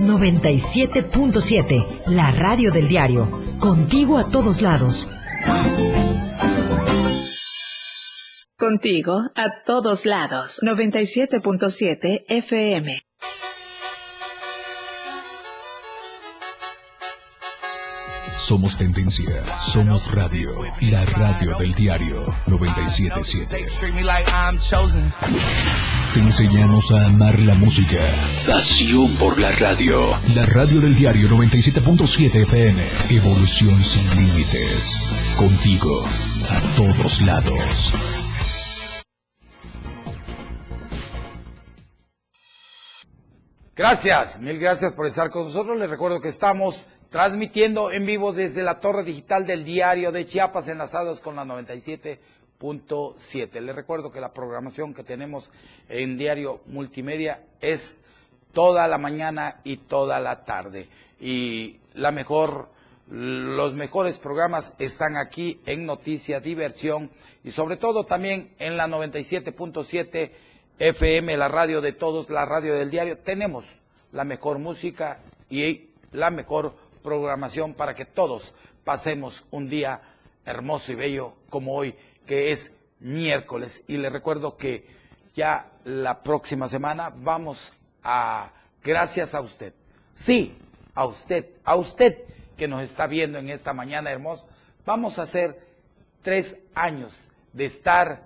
[0.00, 3.28] 97.7, la radio del diario,
[3.58, 5.08] contigo a todos lados.
[8.56, 10.60] Contigo a todos lados.
[10.62, 13.02] 97.7 FM.
[18.36, 23.66] Somos tendencia, somos radio, la radio del diario 977.
[26.14, 27.98] Te enseñamos a amar la música.
[28.46, 30.16] Pasión por la radio.
[30.36, 32.84] La radio del diario 97.7 FM.
[33.10, 35.34] Evolución sin límites.
[35.36, 36.06] Contigo,
[36.50, 38.30] a todos lados.
[43.74, 45.76] Gracias, mil gracias por estar con nosotros.
[45.76, 50.68] Les recuerdo que estamos transmitiendo en vivo desde la torre digital del diario de Chiapas,
[50.68, 51.44] enlazados con la
[52.64, 53.60] 97.7.
[53.60, 55.50] Les recuerdo que la programación que tenemos
[55.88, 58.02] en Diario Multimedia es
[58.52, 60.88] toda la mañana y toda la tarde.
[61.20, 62.68] Y la mejor,
[63.08, 67.10] los mejores programas están aquí en Noticia, Diversión
[67.42, 70.30] y sobre todo también en la 97.7
[70.78, 73.66] FM, la radio de todos, la radio del diario, tenemos
[74.12, 80.00] la mejor música y la mejor programación para que todos pasemos un día
[80.44, 81.94] hermoso y bello como hoy,
[82.26, 83.84] que es miércoles.
[83.86, 84.86] Y les recuerdo que
[85.34, 89.74] ya la próxima semana vamos a, gracias a usted,
[90.12, 90.56] sí,
[90.94, 92.18] a usted, a usted
[92.56, 94.44] que nos está viendo en esta mañana hermosa,
[94.86, 95.60] vamos a hacer
[96.22, 98.22] tres años de estar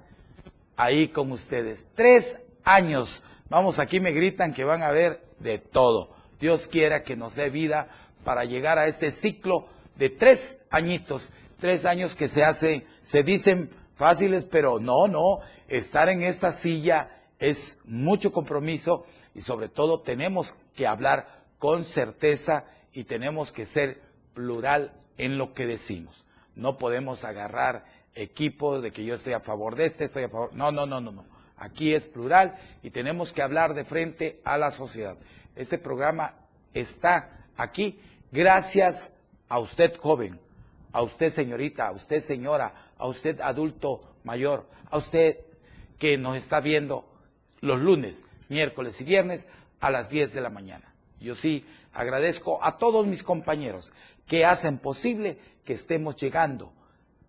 [0.76, 1.84] ahí con ustedes.
[1.94, 3.22] Tres años.
[3.48, 6.14] Vamos, aquí me gritan que van a ver de todo.
[6.40, 7.88] Dios quiera que nos dé vida
[8.24, 9.66] para llegar a este ciclo
[9.96, 16.08] de tres añitos, tres años que se hace, se dicen fáciles, pero no, no, estar
[16.08, 23.04] en esta silla es mucho compromiso y sobre todo tenemos que hablar con certeza y
[23.04, 24.00] tenemos que ser
[24.34, 26.24] plural en lo que decimos.
[26.54, 27.84] No podemos agarrar
[28.14, 30.54] equipos de que yo estoy a favor de este, estoy a favor.
[30.54, 31.24] No, no, no, no, no.
[31.56, 35.16] Aquí es plural y tenemos que hablar de frente a la sociedad.
[35.56, 36.34] Este programa
[36.72, 39.12] está aquí gracias
[39.48, 40.38] a usted joven,
[40.92, 45.38] a usted señorita, a usted señora, a usted adulto mayor, a usted
[45.98, 47.08] que nos está viendo
[47.60, 49.46] los lunes, miércoles y viernes
[49.80, 50.92] a las 10 de la mañana.
[51.20, 53.92] Yo sí agradezco a todos mis compañeros
[54.26, 56.72] que hacen posible que estemos llegando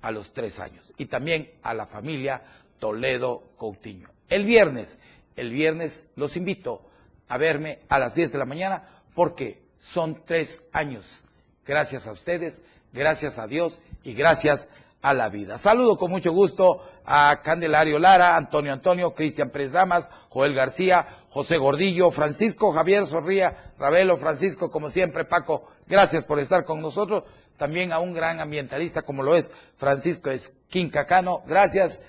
[0.01, 2.43] a los tres años y también a la familia
[2.79, 4.09] Toledo Coutinho.
[4.29, 4.99] El viernes,
[5.35, 6.85] el viernes los invito
[7.27, 8.83] a verme a las 10 de la mañana
[9.15, 11.21] porque son tres años.
[11.65, 12.61] Gracias a ustedes,
[12.93, 15.57] gracias a Dios y gracias a la vida.
[15.57, 21.57] Saludo con mucho gusto a Candelario Lara, Antonio Antonio, Cristian Pérez Damas, Joel García, José
[21.57, 27.23] Gordillo, Francisco Javier Zorría, Ravelo, Francisco, como siempre, Paco, gracias por estar con nosotros.
[27.57, 32.01] También a un gran ambientalista como lo es Francisco Esquincacano, gracias.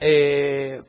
[0.00, 0.82] Eh,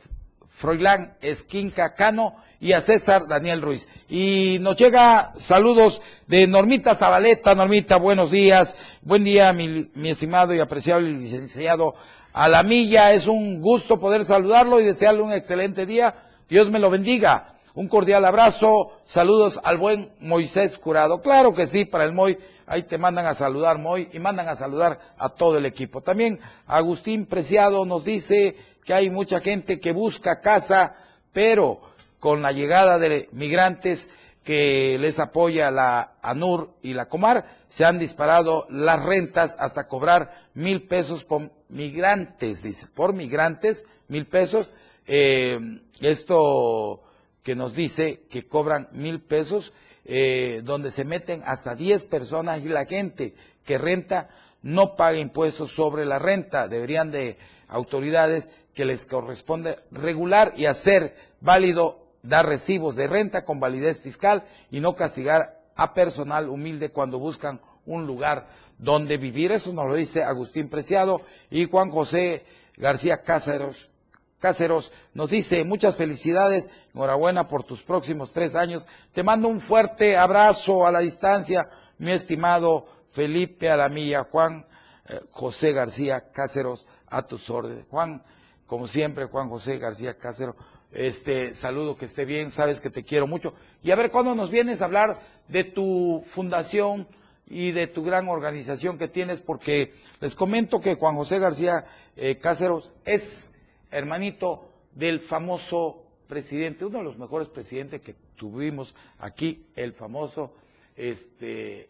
[0.49, 3.87] Froilán Esquinca Cano y a César Daniel Ruiz.
[4.09, 7.55] Y nos llega saludos de Normita Zabaleta.
[7.55, 8.75] Normita, buenos días.
[9.01, 11.95] Buen día, mi, estimado y apreciable licenciado
[12.33, 13.13] Alamilla.
[13.13, 16.15] Es un gusto poder saludarlo y desearle un excelente día.
[16.49, 17.55] Dios me lo bendiga.
[17.75, 18.93] Un cordial abrazo.
[19.05, 21.21] Saludos al buen Moisés Curado.
[21.21, 22.37] Claro que sí, para el Moy.
[22.65, 26.01] Ahí te mandan a saludar, Moy, y mandan a saludar a todo el equipo.
[26.01, 28.55] También Agustín Preciado nos dice
[28.88, 30.95] que hay mucha gente que busca casa,
[31.33, 31.81] pero
[32.21, 34.11] con la llegada de migrantes
[34.45, 40.47] que les apoya la ANUR y la Comar, se han disparado las rentas hasta cobrar
[40.53, 44.71] mil pesos por migrantes, dice, por migrantes, mil pesos.
[45.05, 45.59] Eh,
[45.99, 47.03] esto
[47.43, 49.73] que nos dice que cobran mil pesos,
[50.05, 53.33] eh, donde se meten hasta diez personas y la gente
[53.65, 54.29] que renta
[54.61, 56.69] no paga impuestos sobre la renta.
[56.69, 63.59] Deberían de autoridades que les corresponde regular y hacer válido dar recibos de renta con
[63.59, 68.47] validez fiscal y no castigar a personal humilde cuando buscan un lugar
[68.78, 69.51] donde vivir.
[69.51, 71.19] Eso nos lo dice Agustín Preciado
[71.49, 73.89] y Juan José García Cáceros.
[74.38, 78.88] Cáceros nos dice muchas felicidades, enhorabuena por tus próximos tres años.
[79.11, 81.67] Te mando un fuerte abrazo a la distancia,
[81.97, 84.67] mi estimado Felipe Alamilla, Juan
[85.07, 87.88] eh, José García Cáceros, a tus órdenes.
[87.89, 88.21] Juan,
[88.68, 90.55] como siempre, Juan José García Cácero,
[90.91, 93.53] este, saludo, que esté bien, sabes que te quiero mucho.
[93.84, 97.07] Y a ver, ¿cuándo nos vienes a hablar de tu fundación
[97.49, 99.41] y de tu gran organización que tienes?
[99.41, 103.53] Porque les comento que Juan José García eh, Cáceros es
[103.89, 110.53] hermanito del famoso presidente, uno de los mejores presidentes que tuvimos aquí, el famoso
[110.95, 111.89] este,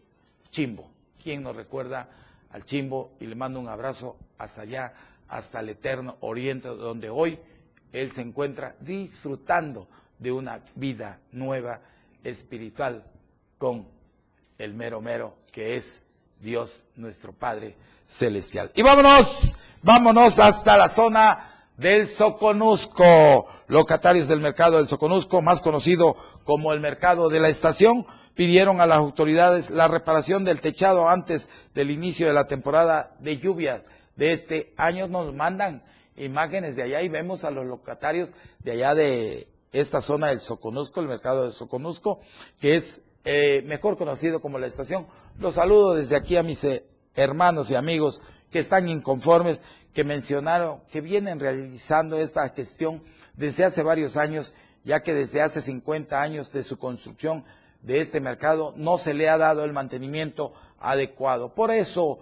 [0.50, 0.88] Chimbo.
[1.22, 2.08] ¿Quién nos recuerda
[2.50, 3.12] al Chimbo?
[3.18, 4.94] Y le mando un abrazo hasta allá
[5.28, 7.38] hasta el eterno oriente, donde hoy
[7.92, 11.80] Él se encuentra disfrutando de una vida nueva
[12.24, 13.04] espiritual
[13.56, 13.86] con
[14.58, 16.02] el mero mero que es
[16.40, 17.76] Dios nuestro Padre
[18.08, 18.72] Celestial.
[18.74, 23.46] Y vámonos, vámonos hasta la zona del Soconusco.
[23.68, 28.86] Locatarios del mercado del Soconusco, más conocido como el mercado de la estación, pidieron a
[28.86, 33.84] las autoridades la reparación del techado antes del inicio de la temporada de lluvias
[34.18, 35.82] de este año nos mandan
[36.16, 41.00] imágenes de allá y vemos a los locatarios de allá de esta zona del Soconusco,
[41.00, 42.20] el mercado de Soconusco,
[42.60, 45.06] que es eh, mejor conocido como la estación.
[45.38, 49.62] Los saludo desde aquí a mis eh, hermanos y amigos que están inconformes,
[49.94, 53.02] que mencionaron, que vienen realizando esta gestión
[53.36, 57.44] desde hace varios años, ya que desde hace 50 años de su construcción
[57.82, 61.54] de este mercado no se le ha dado el mantenimiento adecuado.
[61.54, 62.18] Por eso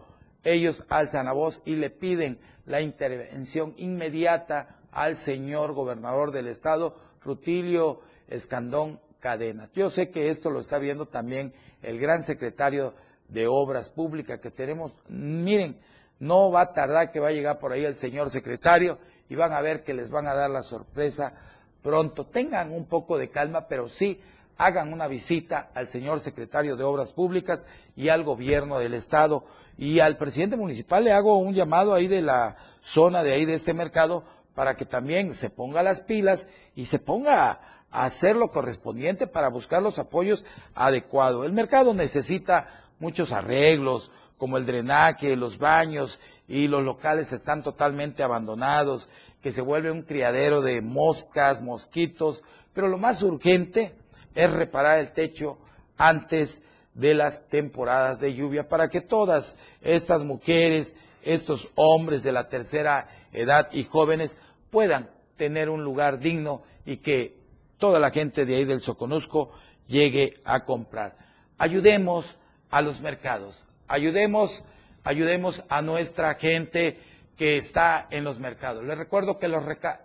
[0.47, 6.97] ellos alzan la voz y le piden la intervención inmediata al señor gobernador del estado,
[7.21, 9.73] Rutilio Escandón Cadenas.
[9.73, 12.95] Yo sé que esto lo está viendo también el gran secretario
[13.29, 14.95] de Obras Públicas que tenemos.
[15.09, 15.77] Miren,
[16.21, 19.53] no va a tardar que va a llegar por ahí el señor secretario y van
[19.53, 21.35] a ver que les van a dar la sorpresa
[21.83, 22.27] pronto.
[22.27, 24.21] Tengan un poco de calma, pero sí
[24.59, 29.45] hagan una visita al señor secretario de Obras Públicas y al gobierno del Estado.
[29.79, 33.55] Y al presidente municipal le hago un llamado ahí de la zona de ahí de
[33.55, 38.51] este mercado para que también se ponga las pilas y se ponga a hacer lo
[38.51, 40.45] correspondiente para buscar los apoyos
[40.75, 41.45] adecuados.
[41.45, 48.23] El mercado necesita muchos arreglos, como el drenaje, los baños y los locales están totalmente
[48.23, 49.09] abandonados,
[49.43, 52.43] que se vuelve un criadero de moscas, mosquitos,
[52.73, 53.95] pero lo más urgente
[54.37, 55.59] es reparar el techo
[55.97, 56.63] antes
[56.95, 63.09] de las temporadas de lluvia para que todas estas mujeres, estos hombres de la tercera
[63.33, 64.37] edad y jóvenes
[64.71, 67.37] puedan tener un lugar digno y que
[67.79, 69.51] toda la gente de ahí del Soconusco
[69.87, 71.17] llegue a comprar.
[71.59, 72.37] Ayudemos
[72.71, 74.65] a los mercados, ayudemos,
[75.05, 76.99] ayudemos a nuestra gente
[77.37, 78.85] que está en los mercados.
[78.85, 79.63] Les recuerdo que los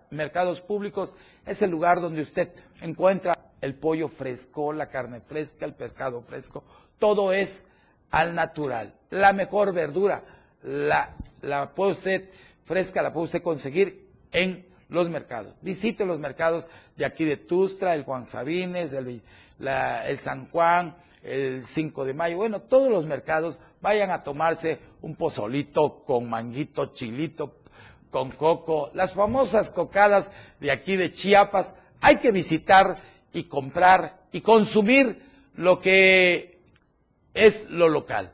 [0.10, 1.14] mercados públicos
[1.46, 2.50] es el lugar donde usted
[2.82, 6.64] encuentra el pollo fresco, la carne fresca, el pescado fresco,
[7.00, 7.66] todo es
[8.10, 8.94] al natural.
[9.10, 10.24] La mejor verdura
[10.64, 12.30] la, la puede usted
[12.66, 15.54] fresca, la puede usted conseguir en los mercados.
[15.62, 19.22] Visite los mercados de aquí de Tustra, el Juan Sabines, el,
[19.60, 25.16] el San Juan, el 5 de mayo, bueno, todos los mercados vayan a tomarse un
[25.16, 27.58] pozolito con manguito, chilito,
[28.10, 31.74] con coco, las famosas cocadas de aquí de Chiapas.
[32.02, 32.98] Hay que visitar
[33.34, 35.22] y comprar y consumir
[35.56, 36.60] lo que
[37.34, 38.32] es lo local.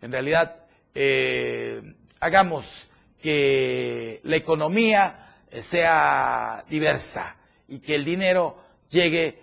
[0.00, 0.64] En realidad,
[0.94, 2.88] eh, hagamos
[3.20, 7.36] que la economía sea diversa
[7.68, 8.58] y que el dinero
[8.88, 9.42] llegue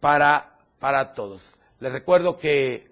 [0.00, 1.54] para, para todos.
[1.80, 2.90] Les recuerdo que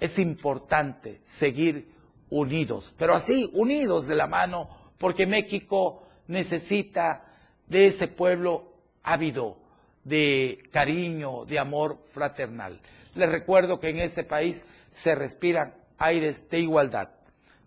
[0.00, 1.88] es importante seguir
[2.30, 4.68] unidos, pero así, unidos de la mano,
[4.98, 7.24] porque México necesita
[7.66, 8.72] de ese pueblo
[9.02, 9.58] ávido
[10.06, 12.80] de cariño, de amor fraternal.
[13.16, 17.10] Les recuerdo que en este país se respiran aires de igualdad,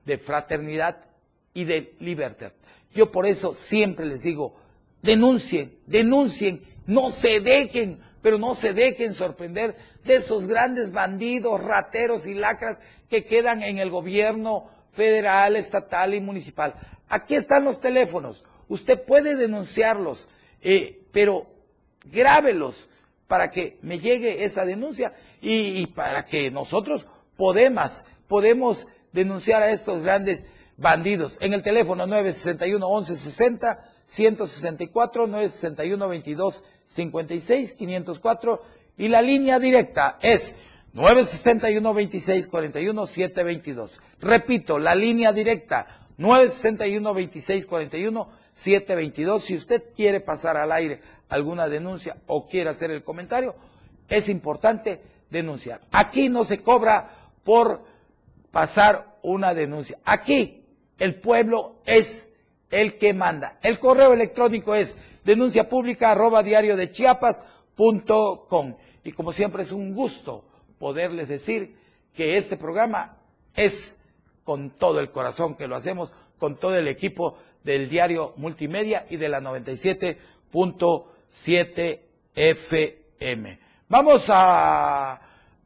[0.06, 1.06] de fraternidad
[1.54, 2.54] y de libertad.
[2.96, 4.56] Yo por eso siempre les digo,
[5.02, 9.76] denuncien, denuncien, no se dejen, pero no se dejen sorprender
[10.06, 16.22] de esos grandes bandidos, rateros y lacras que quedan en el gobierno federal, estatal y
[16.22, 16.74] municipal.
[17.10, 18.46] Aquí están los teléfonos.
[18.70, 20.30] Usted puede denunciarlos,
[20.62, 21.59] eh, pero
[22.06, 22.88] grábelos
[23.28, 27.06] para que me llegue esa denuncia y, para que nosotros
[27.38, 30.44] podemos, podemos denunciar a estos grandes
[30.78, 31.38] bandidos.
[31.42, 38.62] En el teléfono 961 1160 164 961 22 56 504
[38.98, 40.56] y la línea directa es
[40.94, 44.02] 961 26 41 722.
[44.22, 49.44] Repito, la línea directa 961 26 41 722.
[49.44, 53.56] Si usted quiere pasar al aire alguna denuncia o quiere hacer el comentario,
[54.08, 55.82] es importante denunciar.
[55.92, 57.84] Aquí no se cobra por
[58.52, 60.00] pasar una denuncia.
[60.04, 60.66] Aquí
[60.98, 62.34] el pueblo es
[62.72, 63.60] el que manda.
[63.62, 67.44] El correo electrónico es denuncia pública arroba diario de Chiapas
[67.76, 68.76] punto com.
[69.04, 70.44] Y como siempre es un gusto
[70.78, 71.78] poderles decir
[72.14, 73.18] que este programa
[73.56, 74.00] es
[74.44, 79.18] con todo el corazón que lo hacemos, con todo el equipo del diario multimedia y
[79.18, 79.42] de la
[81.32, 82.00] 97.7
[82.36, 83.60] FM.
[83.90, 85.20] Vamos a,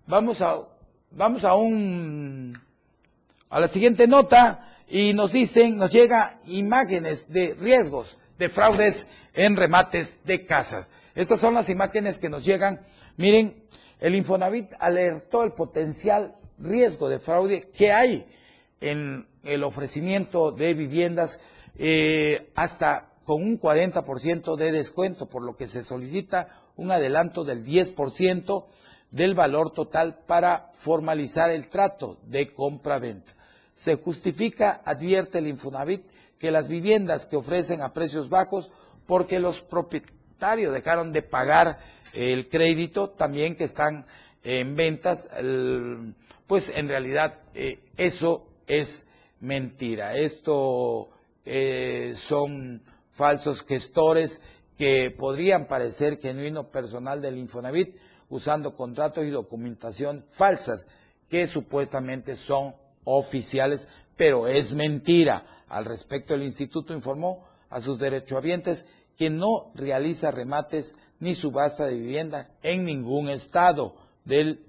[0.07, 0.59] vamos a,
[1.11, 2.59] vamos a un,
[3.49, 9.55] a la siguiente nota y nos dicen, nos llega imágenes de riesgos de fraudes en
[9.55, 10.89] remates de casas.
[11.15, 12.81] Estas son las imágenes que nos llegan.
[13.17, 13.63] Miren,
[13.99, 18.25] el Infonavit alertó el potencial riesgo de fraude que hay
[18.81, 21.39] en el ofrecimiento de viviendas
[21.77, 27.65] eh, hasta con un 40% de descuento, por lo que se solicita un adelanto del
[27.65, 28.65] 10%
[29.11, 33.31] del valor total para formalizar el trato de compra-venta.
[33.73, 36.03] Se justifica, advierte el Infonavit,
[36.39, 38.71] que las viviendas que ofrecen a precios bajos
[39.05, 41.79] porque los propietarios dejaron de pagar
[42.13, 44.05] el crédito, también que están
[44.43, 45.29] en ventas,
[46.47, 49.07] pues en realidad eh, eso es
[49.39, 50.15] mentira.
[50.15, 51.09] Esto
[51.45, 52.81] eh, son
[53.13, 54.41] falsos gestores
[54.77, 57.95] que podrían parecer genuino personal del Infonavit
[58.29, 60.87] usando contratos y documentación falsas
[61.29, 65.45] que supuestamente son oficiales, pero es mentira.
[65.67, 68.85] Al respecto, el instituto informó a sus derechohabientes
[69.17, 73.95] que no realiza remates ni subasta de vivienda en ningún estado
[74.25, 74.65] del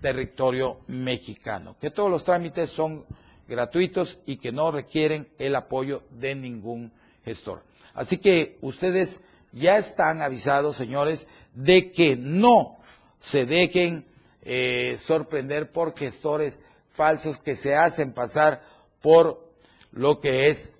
[0.00, 3.04] territorio mexicano, que todos los trámites son
[3.48, 6.92] gratuitos y que no requieren el apoyo de ningún
[7.28, 7.62] gestor.
[7.92, 9.20] Así que ustedes
[9.52, 12.76] ya están avisados, señores, de que no
[13.20, 14.04] se dejen
[14.42, 18.62] eh, sorprender por gestores falsos que se hacen pasar
[19.02, 19.44] por
[19.92, 20.72] lo que es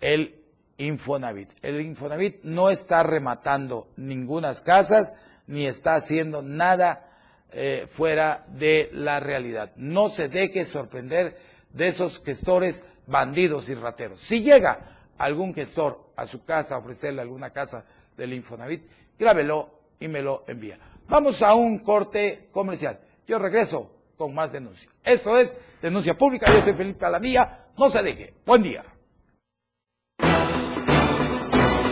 [0.00, 0.36] el
[0.76, 1.50] Infonavit.
[1.62, 5.14] El Infonavit no está rematando ninguna casas
[5.48, 7.10] ni está haciendo nada
[7.50, 9.72] eh, fuera de la realidad.
[9.74, 11.36] No se deje sorprender
[11.72, 14.20] de esos gestores bandidos y rateros.
[14.20, 17.84] Si llega algún gestor a su casa a ofrecerle alguna casa
[18.16, 18.82] del Infonavit,
[19.18, 20.78] grábelo y me lo envía.
[21.08, 23.00] Vamos a un corte comercial.
[23.26, 24.90] Yo regreso con más denuncia.
[25.04, 26.46] Esto es Denuncia Pública.
[26.52, 27.66] Yo soy Felipe Alamía.
[27.76, 28.34] No se deje.
[28.44, 28.84] Buen día.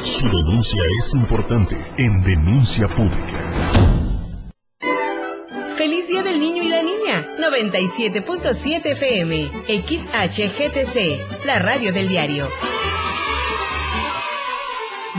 [0.02, 3.96] Su denuncia es importante en Denuncia Pública.
[5.76, 7.36] Feliz Día del Niño y la Niña.
[7.38, 9.50] 97.7 FM.
[9.66, 11.44] XHGTC.
[11.44, 12.48] La radio del diario.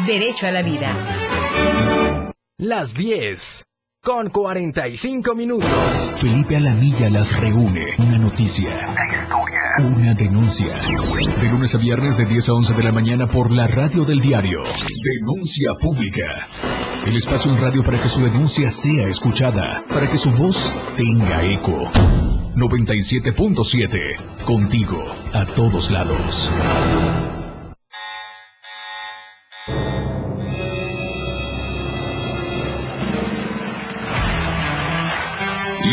[0.06, 2.34] Derecho a la vida.
[2.60, 3.64] Las 10
[4.04, 6.14] con 45 minutos.
[6.18, 7.86] Felipe Alamilla las reúne.
[7.98, 8.70] Una noticia.
[9.80, 10.74] Una denuncia.
[11.40, 14.22] De lunes a viernes de 10 a 11 de la mañana por la radio del
[14.22, 14.64] diario.
[15.04, 16.26] Denuncia pública.
[17.06, 19.84] El espacio en radio para que su denuncia sea escuchada.
[19.88, 21.92] Para que su voz tenga eco.
[22.56, 24.46] 97.7.
[24.46, 26.50] Contigo a todos lados.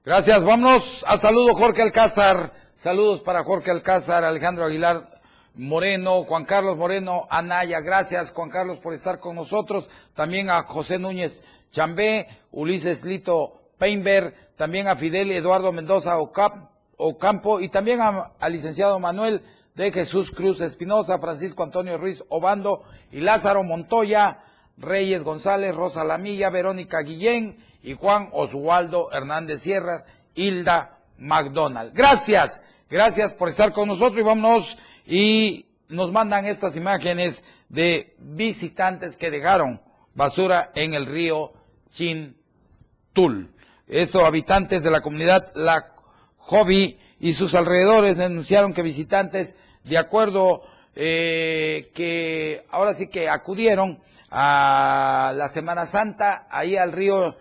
[0.05, 2.53] Gracias, vámonos a saludo Jorge Alcázar.
[2.75, 5.09] Saludos para Jorge Alcázar, Alejandro Aguilar
[5.55, 7.81] Moreno, Juan Carlos Moreno, Anaya.
[7.81, 9.89] Gracias, Juan Carlos, por estar con nosotros.
[10.14, 11.45] También a José Núñez
[11.75, 19.43] Chambé, Ulises Lito Peinberg, también a Fidel Eduardo Mendoza Ocampo y también al licenciado Manuel
[19.75, 24.39] de Jesús Cruz Espinosa, Francisco Antonio Ruiz Obando y Lázaro Montoya,
[24.79, 30.05] Reyes González, Rosa Lamilla, Verónica Guillén y Juan Oswaldo Hernández Sierra,
[30.37, 31.93] Hilda McDonald.
[31.93, 39.16] Gracias, gracias por estar con nosotros y vámonos y nos mandan estas imágenes de visitantes
[39.16, 39.81] que dejaron
[40.14, 41.53] basura en el río
[41.95, 43.55] Chintul.
[43.86, 45.95] Estos habitantes de la comunidad La
[46.38, 50.62] Jovi y sus alrededores denunciaron que visitantes, de acuerdo
[50.97, 57.36] eh, que ahora sí que acudieron a la Semana Santa ahí al río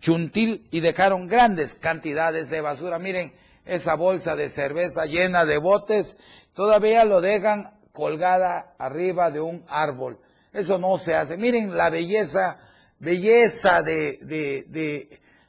[0.00, 2.98] Chuntil y dejaron grandes cantidades de basura.
[2.98, 3.32] Miren
[3.64, 6.16] esa bolsa de cerveza llena de botes,
[6.54, 10.18] todavía lo dejan colgada arriba de un árbol.
[10.52, 11.36] Eso no se hace.
[11.36, 12.58] Miren la belleza,
[13.02, 15.08] belleza de, de,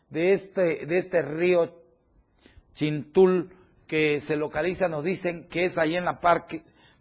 [0.09, 1.81] de, este, de este río
[2.73, 6.19] Chintul que se localiza, nos dicen que es ahí en la,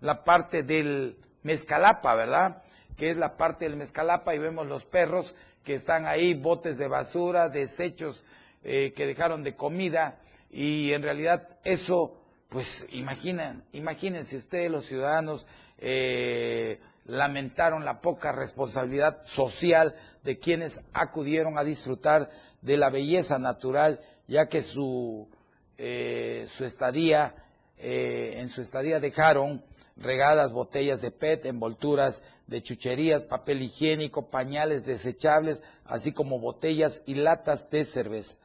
[0.02, 2.62] la parte del Mezcalapa, ¿verdad?
[2.98, 5.34] Que es la parte del Mezcalapa y vemos los perros
[5.64, 8.24] que están ahí, botes de basura, desechos
[8.62, 15.46] eh, que dejaron de comida y en realidad eso, pues imaginan, imagínense ustedes los ciudadanos
[15.78, 22.30] eh, lamentaron la poca responsabilidad social de quienes acudieron a disfrutar
[22.60, 25.28] de la belleza natural, ya que su,
[25.78, 27.34] eh, su estadía,
[27.84, 29.64] en su estadía dejaron
[29.96, 37.14] regadas botellas de PET, envolturas de chucherías, papel higiénico, pañales desechables, así como botellas y
[37.14, 38.36] latas de cerveza.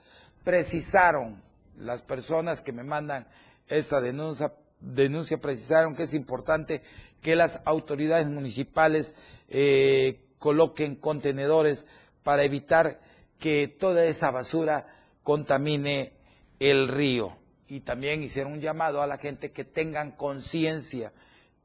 [0.43, 1.41] Precisaron
[1.77, 3.27] las personas que me mandan
[3.67, 6.81] esta denuncia, denuncia precisaron que es importante
[7.21, 9.15] que las autoridades municipales
[9.49, 11.87] eh, coloquen contenedores
[12.23, 12.99] para evitar
[13.39, 14.87] que toda esa basura
[15.23, 16.13] contamine
[16.59, 17.37] el río.
[17.67, 21.11] Y también hicieron un llamado a la gente que tengan conciencia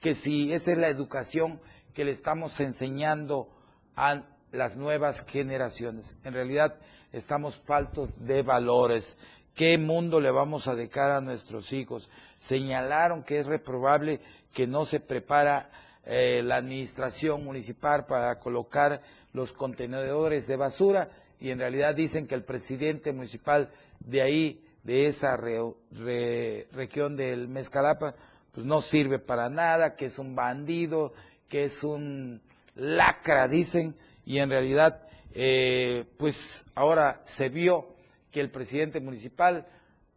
[0.01, 1.61] que si esa es la educación
[1.95, 3.49] que le estamos enseñando
[3.95, 6.19] a las nuevas generaciones.
[6.25, 6.75] En realidad
[7.13, 9.17] estamos faltos de valores.
[9.55, 12.11] ¿Qué mundo le vamos a dejar a nuestros hijos?
[12.39, 14.21] Señalaron que es reprobable
[14.53, 15.71] que no se prepara
[16.05, 19.01] eh, la administración municipal para colocar
[19.33, 21.09] los contenedores de basura
[21.41, 28.15] y en realidad dicen que el presidente municipal de ahí, de esa región del Mezcalapa,
[28.53, 31.13] pues no sirve para nada, que es un bandido,
[31.49, 32.41] que es un
[32.75, 33.95] lacra, dicen,
[34.25, 35.03] y en realidad,
[35.35, 37.95] eh, pues ahora se vio
[38.31, 39.67] que el presidente municipal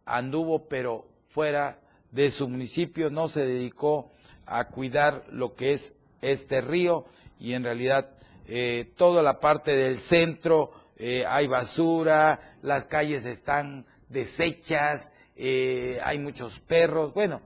[0.04, 1.78] anduvo, pero fuera
[2.10, 4.10] de su municipio, no se dedicó
[4.46, 7.04] a cuidar lo que es este río
[7.38, 8.10] y en realidad
[8.46, 16.60] eh, toda la parte del centro eh, hay basura, las calles están deshechas, hay muchos
[16.60, 17.42] perros, bueno,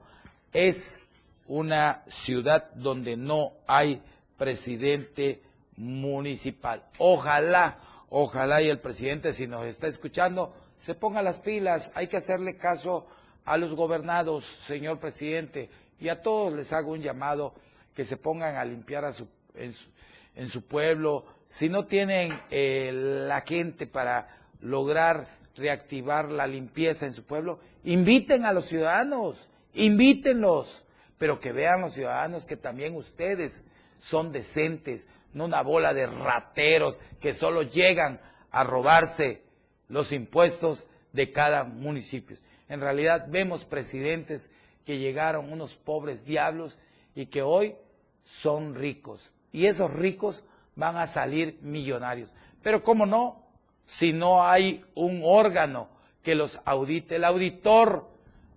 [0.53, 1.07] es
[1.47, 4.01] una ciudad donde no hay
[4.37, 5.41] presidente
[5.75, 6.83] municipal.
[6.97, 7.77] Ojalá,
[8.09, 11.91] ojalá y el presidente, si nos está escuchando, se ponga las pilas.
[11.93, 13.05] Hay que hacerle caso
[13.45, 15.69] a los gobernados, señor presidente,
[15.99, 17.53] y a todos les hago un llamado
[17.93, 21.25] que se pongan a limpiar a su, en, su, pueblo.
[21.47, 24.27] Si no tienen eh, la gente para
[24.61, 30.83] lograr reactivar la limpieza en su pueblo, inviten a los ciudadanos, invítenlos,
[31.17, 33.65] pero que vean los ciudadanos que también ustedes
[33.99, 38.19] son decentes, no una bola de rateros que solo llegan
[38.49, 39.43] a robarse
[39.87, 42.37] los impuestos de cada municipio.
[42.71, 44.49] En realidad vemos presidentes
[44.85, 46.77] que llegaron unos pobres diablos
[47.13, 47.75] y que hoy
[48.23, 49.29] son ricos.
[49.51, 50.45] Y esos ricos
[50.77, 52.29] van a salir millonarios.
[52.63, 53.43] Pero ¿cómo no?
[53.85, 55.89] Si no hay un órgano
[56.23, 57.17] que los audite.
[57.17, 58.07] El auditor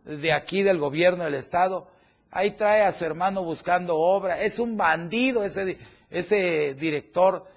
[0.04, 1.88] de aquí del gobierno del Estado,
[2.30, 4.40] ahí trae a su hermano buscando obra.
[4.42, 5.76] Es un bandido ese,
[6.08, 7.48] ese director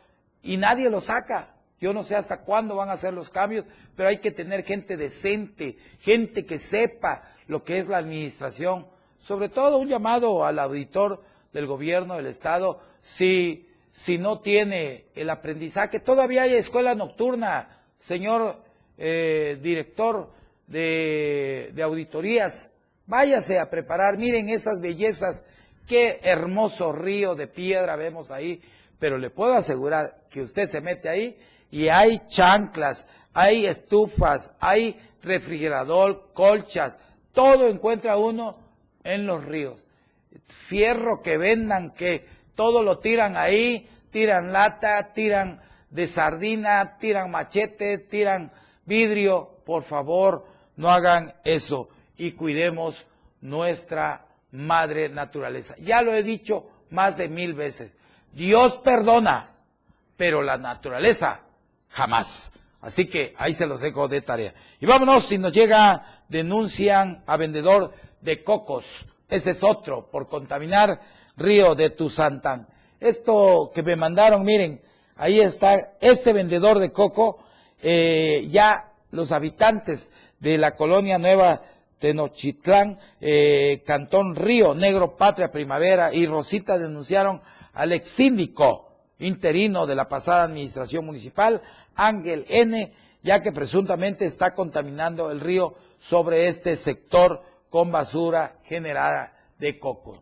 [0.42, 1.54] y nadie lo saca.
[1.80, 3.66] Yo no sé hasta cuándo van a hacer los cambios,
[3.96, 8.88] pero hay que tener gente decente, gente que sepa lo que es la administración.
[9.20, 11.24] Sobre todo un llamado al auditor
[11.54, 16.00] del gobierno del Estado, si, si no tiene el aprendizaje.
[16.00, 17.70] Todavía hay escuela nocturna,
[18.00, 18.60] señor
[18.98, 20.32] eh, director
[20.66, 22.72] de, de auditorías.
[23.06, 25.46] Váyase a preparar, miren esas bellezas,
[25.88, 28.62] qué hermoso río de piedra vemos ahí,
[29.00, 31.38] pero le puedo asegurar que usted se mete ahí
[31.72, 36.98] y hay chanclas, hay estufas, hay refrigerador, colchas,
[37.34, 38.58] todo encuentra uno
[39.04, 39.80] en los ríos.
[40.48, 47.98] Fierro que vendan, que todo lo tiran ahí, tiran lata, tiran de sardina, tiran machete,
[48.00, 48.52] tiran
[48.86, 50.46] vidrio, por favor,
[50.78, 53.06] no hagan eso y cuidemos
[53.42, 55.76] nuestra madre naturaleza.
[55.80, 57.92] Ya lo he dicho más de mil veces.
[58.34, 59.46] Dios perdona,
[60.16, 61.42] pero la naturaleza
[61.90, 62.54] jamás.
[62.82, 64.54] Así que ahí se los dejo de tarea.
[64.80, 69.06] Y vámonos, si nos llega, denuncian a vendedor de cocos.
[69.30, 71.02] Ese es otro, por contaminar
[71.36, 72.68] río de Tuzantán.
[73.00, 74.82] Esto que me mandaron, miren,
[75.18, 77.40] ahí está este vendedor de coco,
[77.82, 80.10] eh, ya los habitantes
[80.40, 81.62] de la colonia nueva
[82.00, 87.42] Tenochtitlán, eh, Cantón Río Negro, Patria Primavera y Rosita denunciaron
[87.74, 88.87] al ex síndico
[89.20, 91.62] interino de la pasada administración municipal,
[91.96, 92.92] Ángel N.,
[93.24, 100.22] ya que presuntamente está contaminando el río sobre este sector con basura generada de cocos.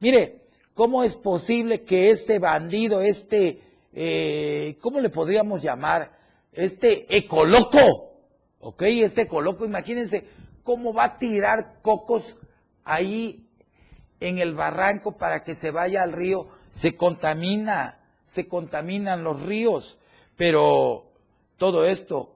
[0.00, 3.60] Mire, ¿cómo es posible que este bandido, este,
[3.92, 6.16] eh, ¿cómo le podríamos llamar?
[6.52, 8.12] Este ecoloco,
[8.60, 8.82] ¿ok?
[8.82, 10.24] Este coloco, imagínense
[10.62, 12.36] cómo va a tirar cocos
[12.84, 13.46] ahí
[14.20, 16.48] en el barranco para que se vaya al río.
[16.76, 19.96] Se contamina, se contaminan los ríos.
[20.36, 21.06] Pero
[21.56, 22.34] todo esto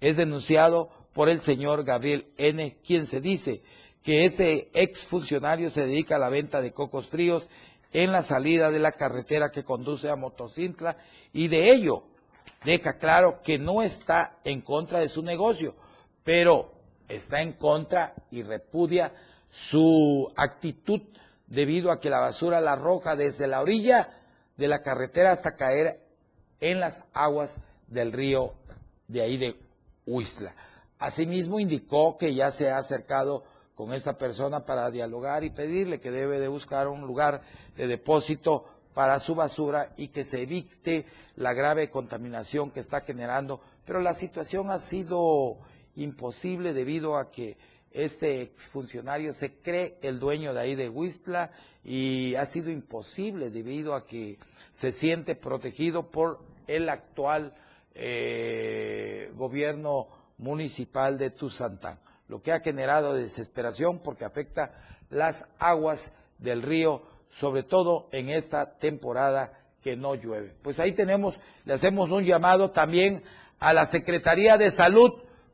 [0.00, 3.62] es denunciado por el señor Gabriel N., quien se dice
[4.02, 7.50] que este exfuncionario se dedica a la venta de cocos fríos
[7.92, 10.96] en la salida de la carretera que conduce a Motocintla
[11.34, 12.04] y de ello
[12.64, 15.76] deja claro que no está en contra de su negocio,
[16.24, 16.72] pero
[17.08, 19.12] está en contra y repudia
[19.50, 21.02] su actitud
[21.52, 24.08] debido a que la basura la arroja desde la orilla
[24.56, 26.02] de la carretera hasta caer
[26.60, 28.54] en las aguas del río
[29.06, 29.54] de ahí de
[30.06, 30.54] Huistla.
[30.98, 33.44] Asimismo indicó que ya se ha acercado
[33.74, 37.42] con esta persona para dialogar y pedirle que debe de buscar un lugar
[37.76, 41.04] de depósito para su basura y que se evite
[41.36, 43.60] la grave contaminación que está generando.
[43.84, 45.58] Pero la situación ha sido
[45.96, 47.58] imposible debido a que
[47.92, 51.50] este exfuncionario se cree el dueño de ahí de Huistla
[51.84, 54.38] y ha sido imposible debido a que
[54.72, 57.54] se siente protegido por el actual
[57.94, 64.72] eh, gobierno municipal de Tuzantán, lo que ha generado desesperación porque afecta
[65.10, 70.54] las aguas del río, sobre todo en esta temporada que no llueve.
[70.62, 73.22] Pues ahí tenemos, le hacemos un llamado también
[73.58, 75.12] a la Secretaría de Salud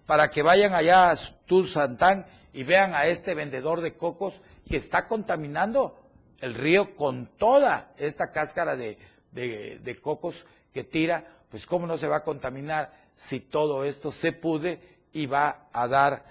[0.09, 5.07] para que vayan allá a Tuzantán y vean a este vendedor de cocos que está
[5.07, 6.01] contaminando
[6.41, 8.97] el río con toda esta cáscara de,
[9.33, 14.33] de, cocos que tira, pues cómo no se va a contaminar si todo esto se
[14.33, 14.81] pude
[15.13, 16.25] y va a dar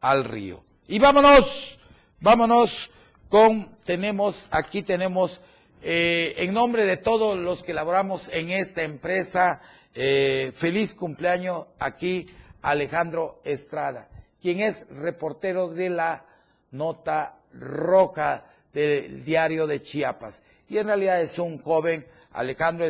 [0.00, 0.64] al río.
[0.88, 1.78] Y vámonos,
[2.20, 2.90] vámonos
[3.28, 5.42] con, tenemos, aquí tenemos,
[5.82, 9.60] eh, en nombre de todos los que laboramos en esta empresa,
[9.94, 12.24] eh, feliz cumpleaños aquí
[12.62, 14.08] Alejandro Estrada,
[14.40, 16.24] quien es reportero de la
[16.70, 20.42] Nota Roja del diario de Chiapas.
[20.68, 22.86] Y en realidad es un joven, Alejandro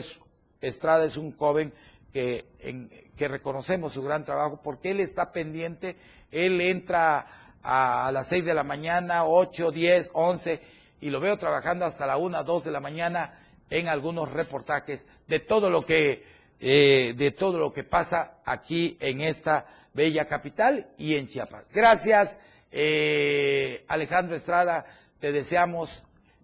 [0.61, 1.73] Estrada es un joven
[2.13, 2.45] que,
[3.17, 5.97] que reconocemos su gran trabajo porque él está pendiente,
[6.31, 7.27] él entra
[7.63, 10.61] a, las 6 de la mañana, 8, 10, 11,
[11.01, 13.39] y lo veo trabajando hasta la 1, 2 de la mañana
[13.71, 16.25] en algunos reportajes de todo lo que,
[16.61, 21.71] eh, de todo lo que pasa aquí en esta bella capital y en Chiapas.
[21.73, 22.39] Gracias,
[22.71, 24.85] eh, Alejandro Estrada,
[25.19, 26.03] te deseamos,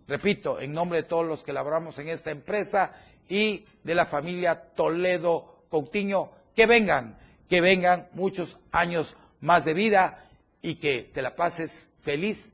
[0.08, 2.94] repito, en nombre de todos los que laboramos en esta empresa
[3.28, 10.24] y de la familia Toledo Coutinho, que vengan, que vengan muchos años más de vida
[10.62, 12.52] y que te la pases feliz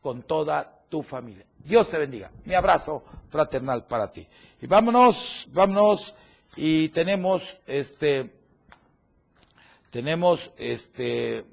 [0.00, 1.44] con toda tu familia.
[1.64, 2.30] Dios te bendiga.
[2.44, 4.26] Mi abrazo fraternal para ti.
[4.62, 6.14] Y vámonos, vámonos
[6.56, 8.30] y tenemos este
[9.90, 11.44] tenemos este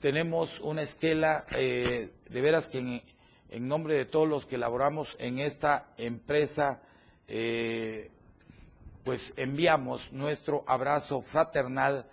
[0.00, 5.38] tenemos una esquela eh, de veras que en, nombre de todos los que laboramos en
[5.38, 6.82] esta empresa
[7.28, 8.10] eh,
[9.04, 12.06] pues enviamos nuestro abrazo fraternal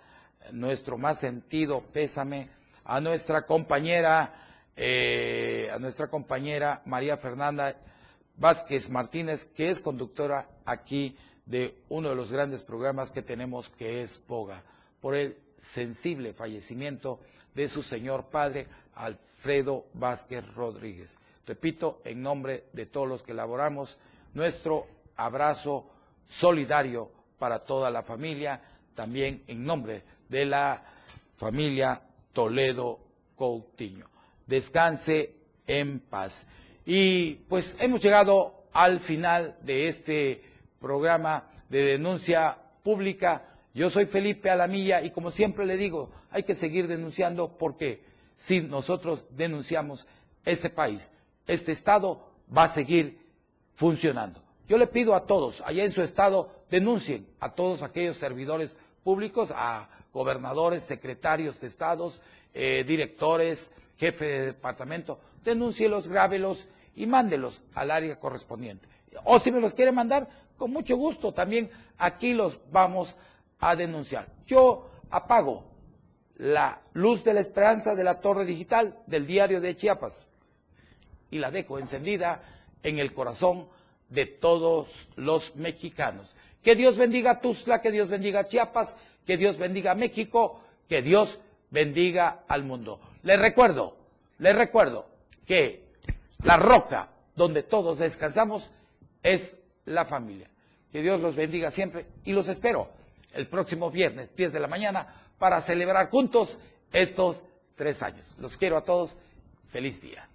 [0.52, 2.48] nuestro más sentido pésame
[2.84, 4.34] a nuestra compañera,
[4.76, 7.76] eh, a nuestra compañera María Fernanda
[8.36, 11.16] Vázquez Martínez, que es conductora aquí
[11.52, 14.62] de uno de los grandes programas que tenemos, que es Poga,
[15.02, 17.20] por el sensible fallecimiento
[17.54, 21.18] de su señor padre, Alfredo Vázquez Rodríguez.
[21.46, 23.98] Repito, en nombre de todos los que elaboramos,
[24.32, 24.86] nuestro
[25.16, 25.90] abrazo
[26.26, 28.58] solidario para toda la familia,
[28.94, 30.82] también en nombre de la
[31.36, 32.00] familia
[32.32, 32.98] Toledo
[33.36, 34.08] Coutinho.
[34.46, 35.34] Descanse
[35.66, 36.46] en paz.
[36.86, 40.51] Y pues hemos llegado al final de este
[40.82, 43.48] programa de denuncia pública.
[43.72, 48.04] Yo soy Felipe Alamilla y como siempre le digo, hay que seguir denunciando porque
[48.36, 50.06] si nosotros denunciamos
[50.44, 51.12] este país,
[51.46, 53.18] este Estado va a seguir
[53.74, 54.42] funcionando.
[54.68, 59.52] Yo le pido a todos, allá en su Estado, denuncien a todos aquellos servidores públicos,
[59.54, 62.20] a gobernadores, secretarios de estados,
[62.54, 68.88] eh, directores, jefe de departamento, denúncielos, grábelos y mándelos al área correspondiente.
[69.24, 70.28] O si me los quiere mandar,
[70.62, 73.16] con mucho gusto también aquí los vamos
[73.58, 74.28] a denunciar.
[74.46, 75.64] Yo apago
[76.36, 80.28] la luz de la esperanza de la torre digital del diario de Chiapas
[81.32, 82.44] y la dejo encendida
[82.84, 83.66] en el corazón
[84.08, 86.36] de todos los mexicanos.
[86.62, 88.94] Que Dios bendiga a Tuzla, que Dios bendiga a Chiapas,
[89.26, 91.40] que Dios bendiga a México, que Dios
[91.70, 93.00] bendiga al mundo.
[93.24, 93.96] Les recuerdo,
[94.38, 95.08] les recuerdo
[95.44, 95.88] que
[96.44, 98.70] la roca donde todos descansamos
[99.24, 99.56] es
[99.86, 100.51] la familia.
[100.92, 102.88] Que Dios los bendiga siempre y los espero
[103.32, 105.06] el próximo viernes, 10 de la mañana,
[105.38, 106.58] para celebrar juntos
[106.92, 107.44] estos
[107.76, 108.34] tres años.
[108.38, 109.16] Los quiero a todos.
[109.70, 110.28] Feliz día.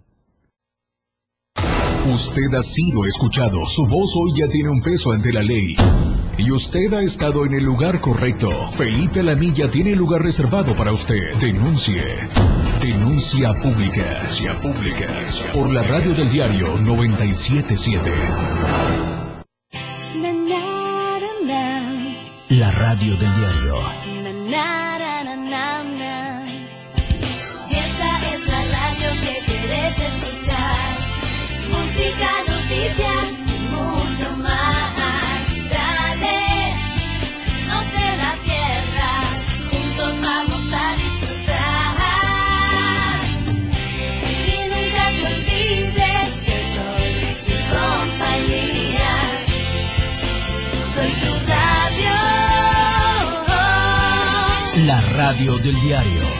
[2.12, 3.64] Usted ha sido escuchado.
[3.66, 5.76] Su voz hoy ya tiene un peso ante la ley.
[6.38, 8.50] Y usted ha estado en el lugar correcto.
[8.72, 11.34] Felipe Lamilla tiene lugar reservado para usted.
[11.38, 12.02] Denuncie.
[12.80, 14.04] Denuncia pública.
[14.04, 15.26] Denuncia pública.
[15.52, 19.07] Por la radio del diario 977.
[22.50, 23.76] La radio del diario.
[27.70, 30.98] Esta es la radio que quieres escuchar.
[31.68, 33.17] Música, noticias
[55.18, 56.37] radio del diario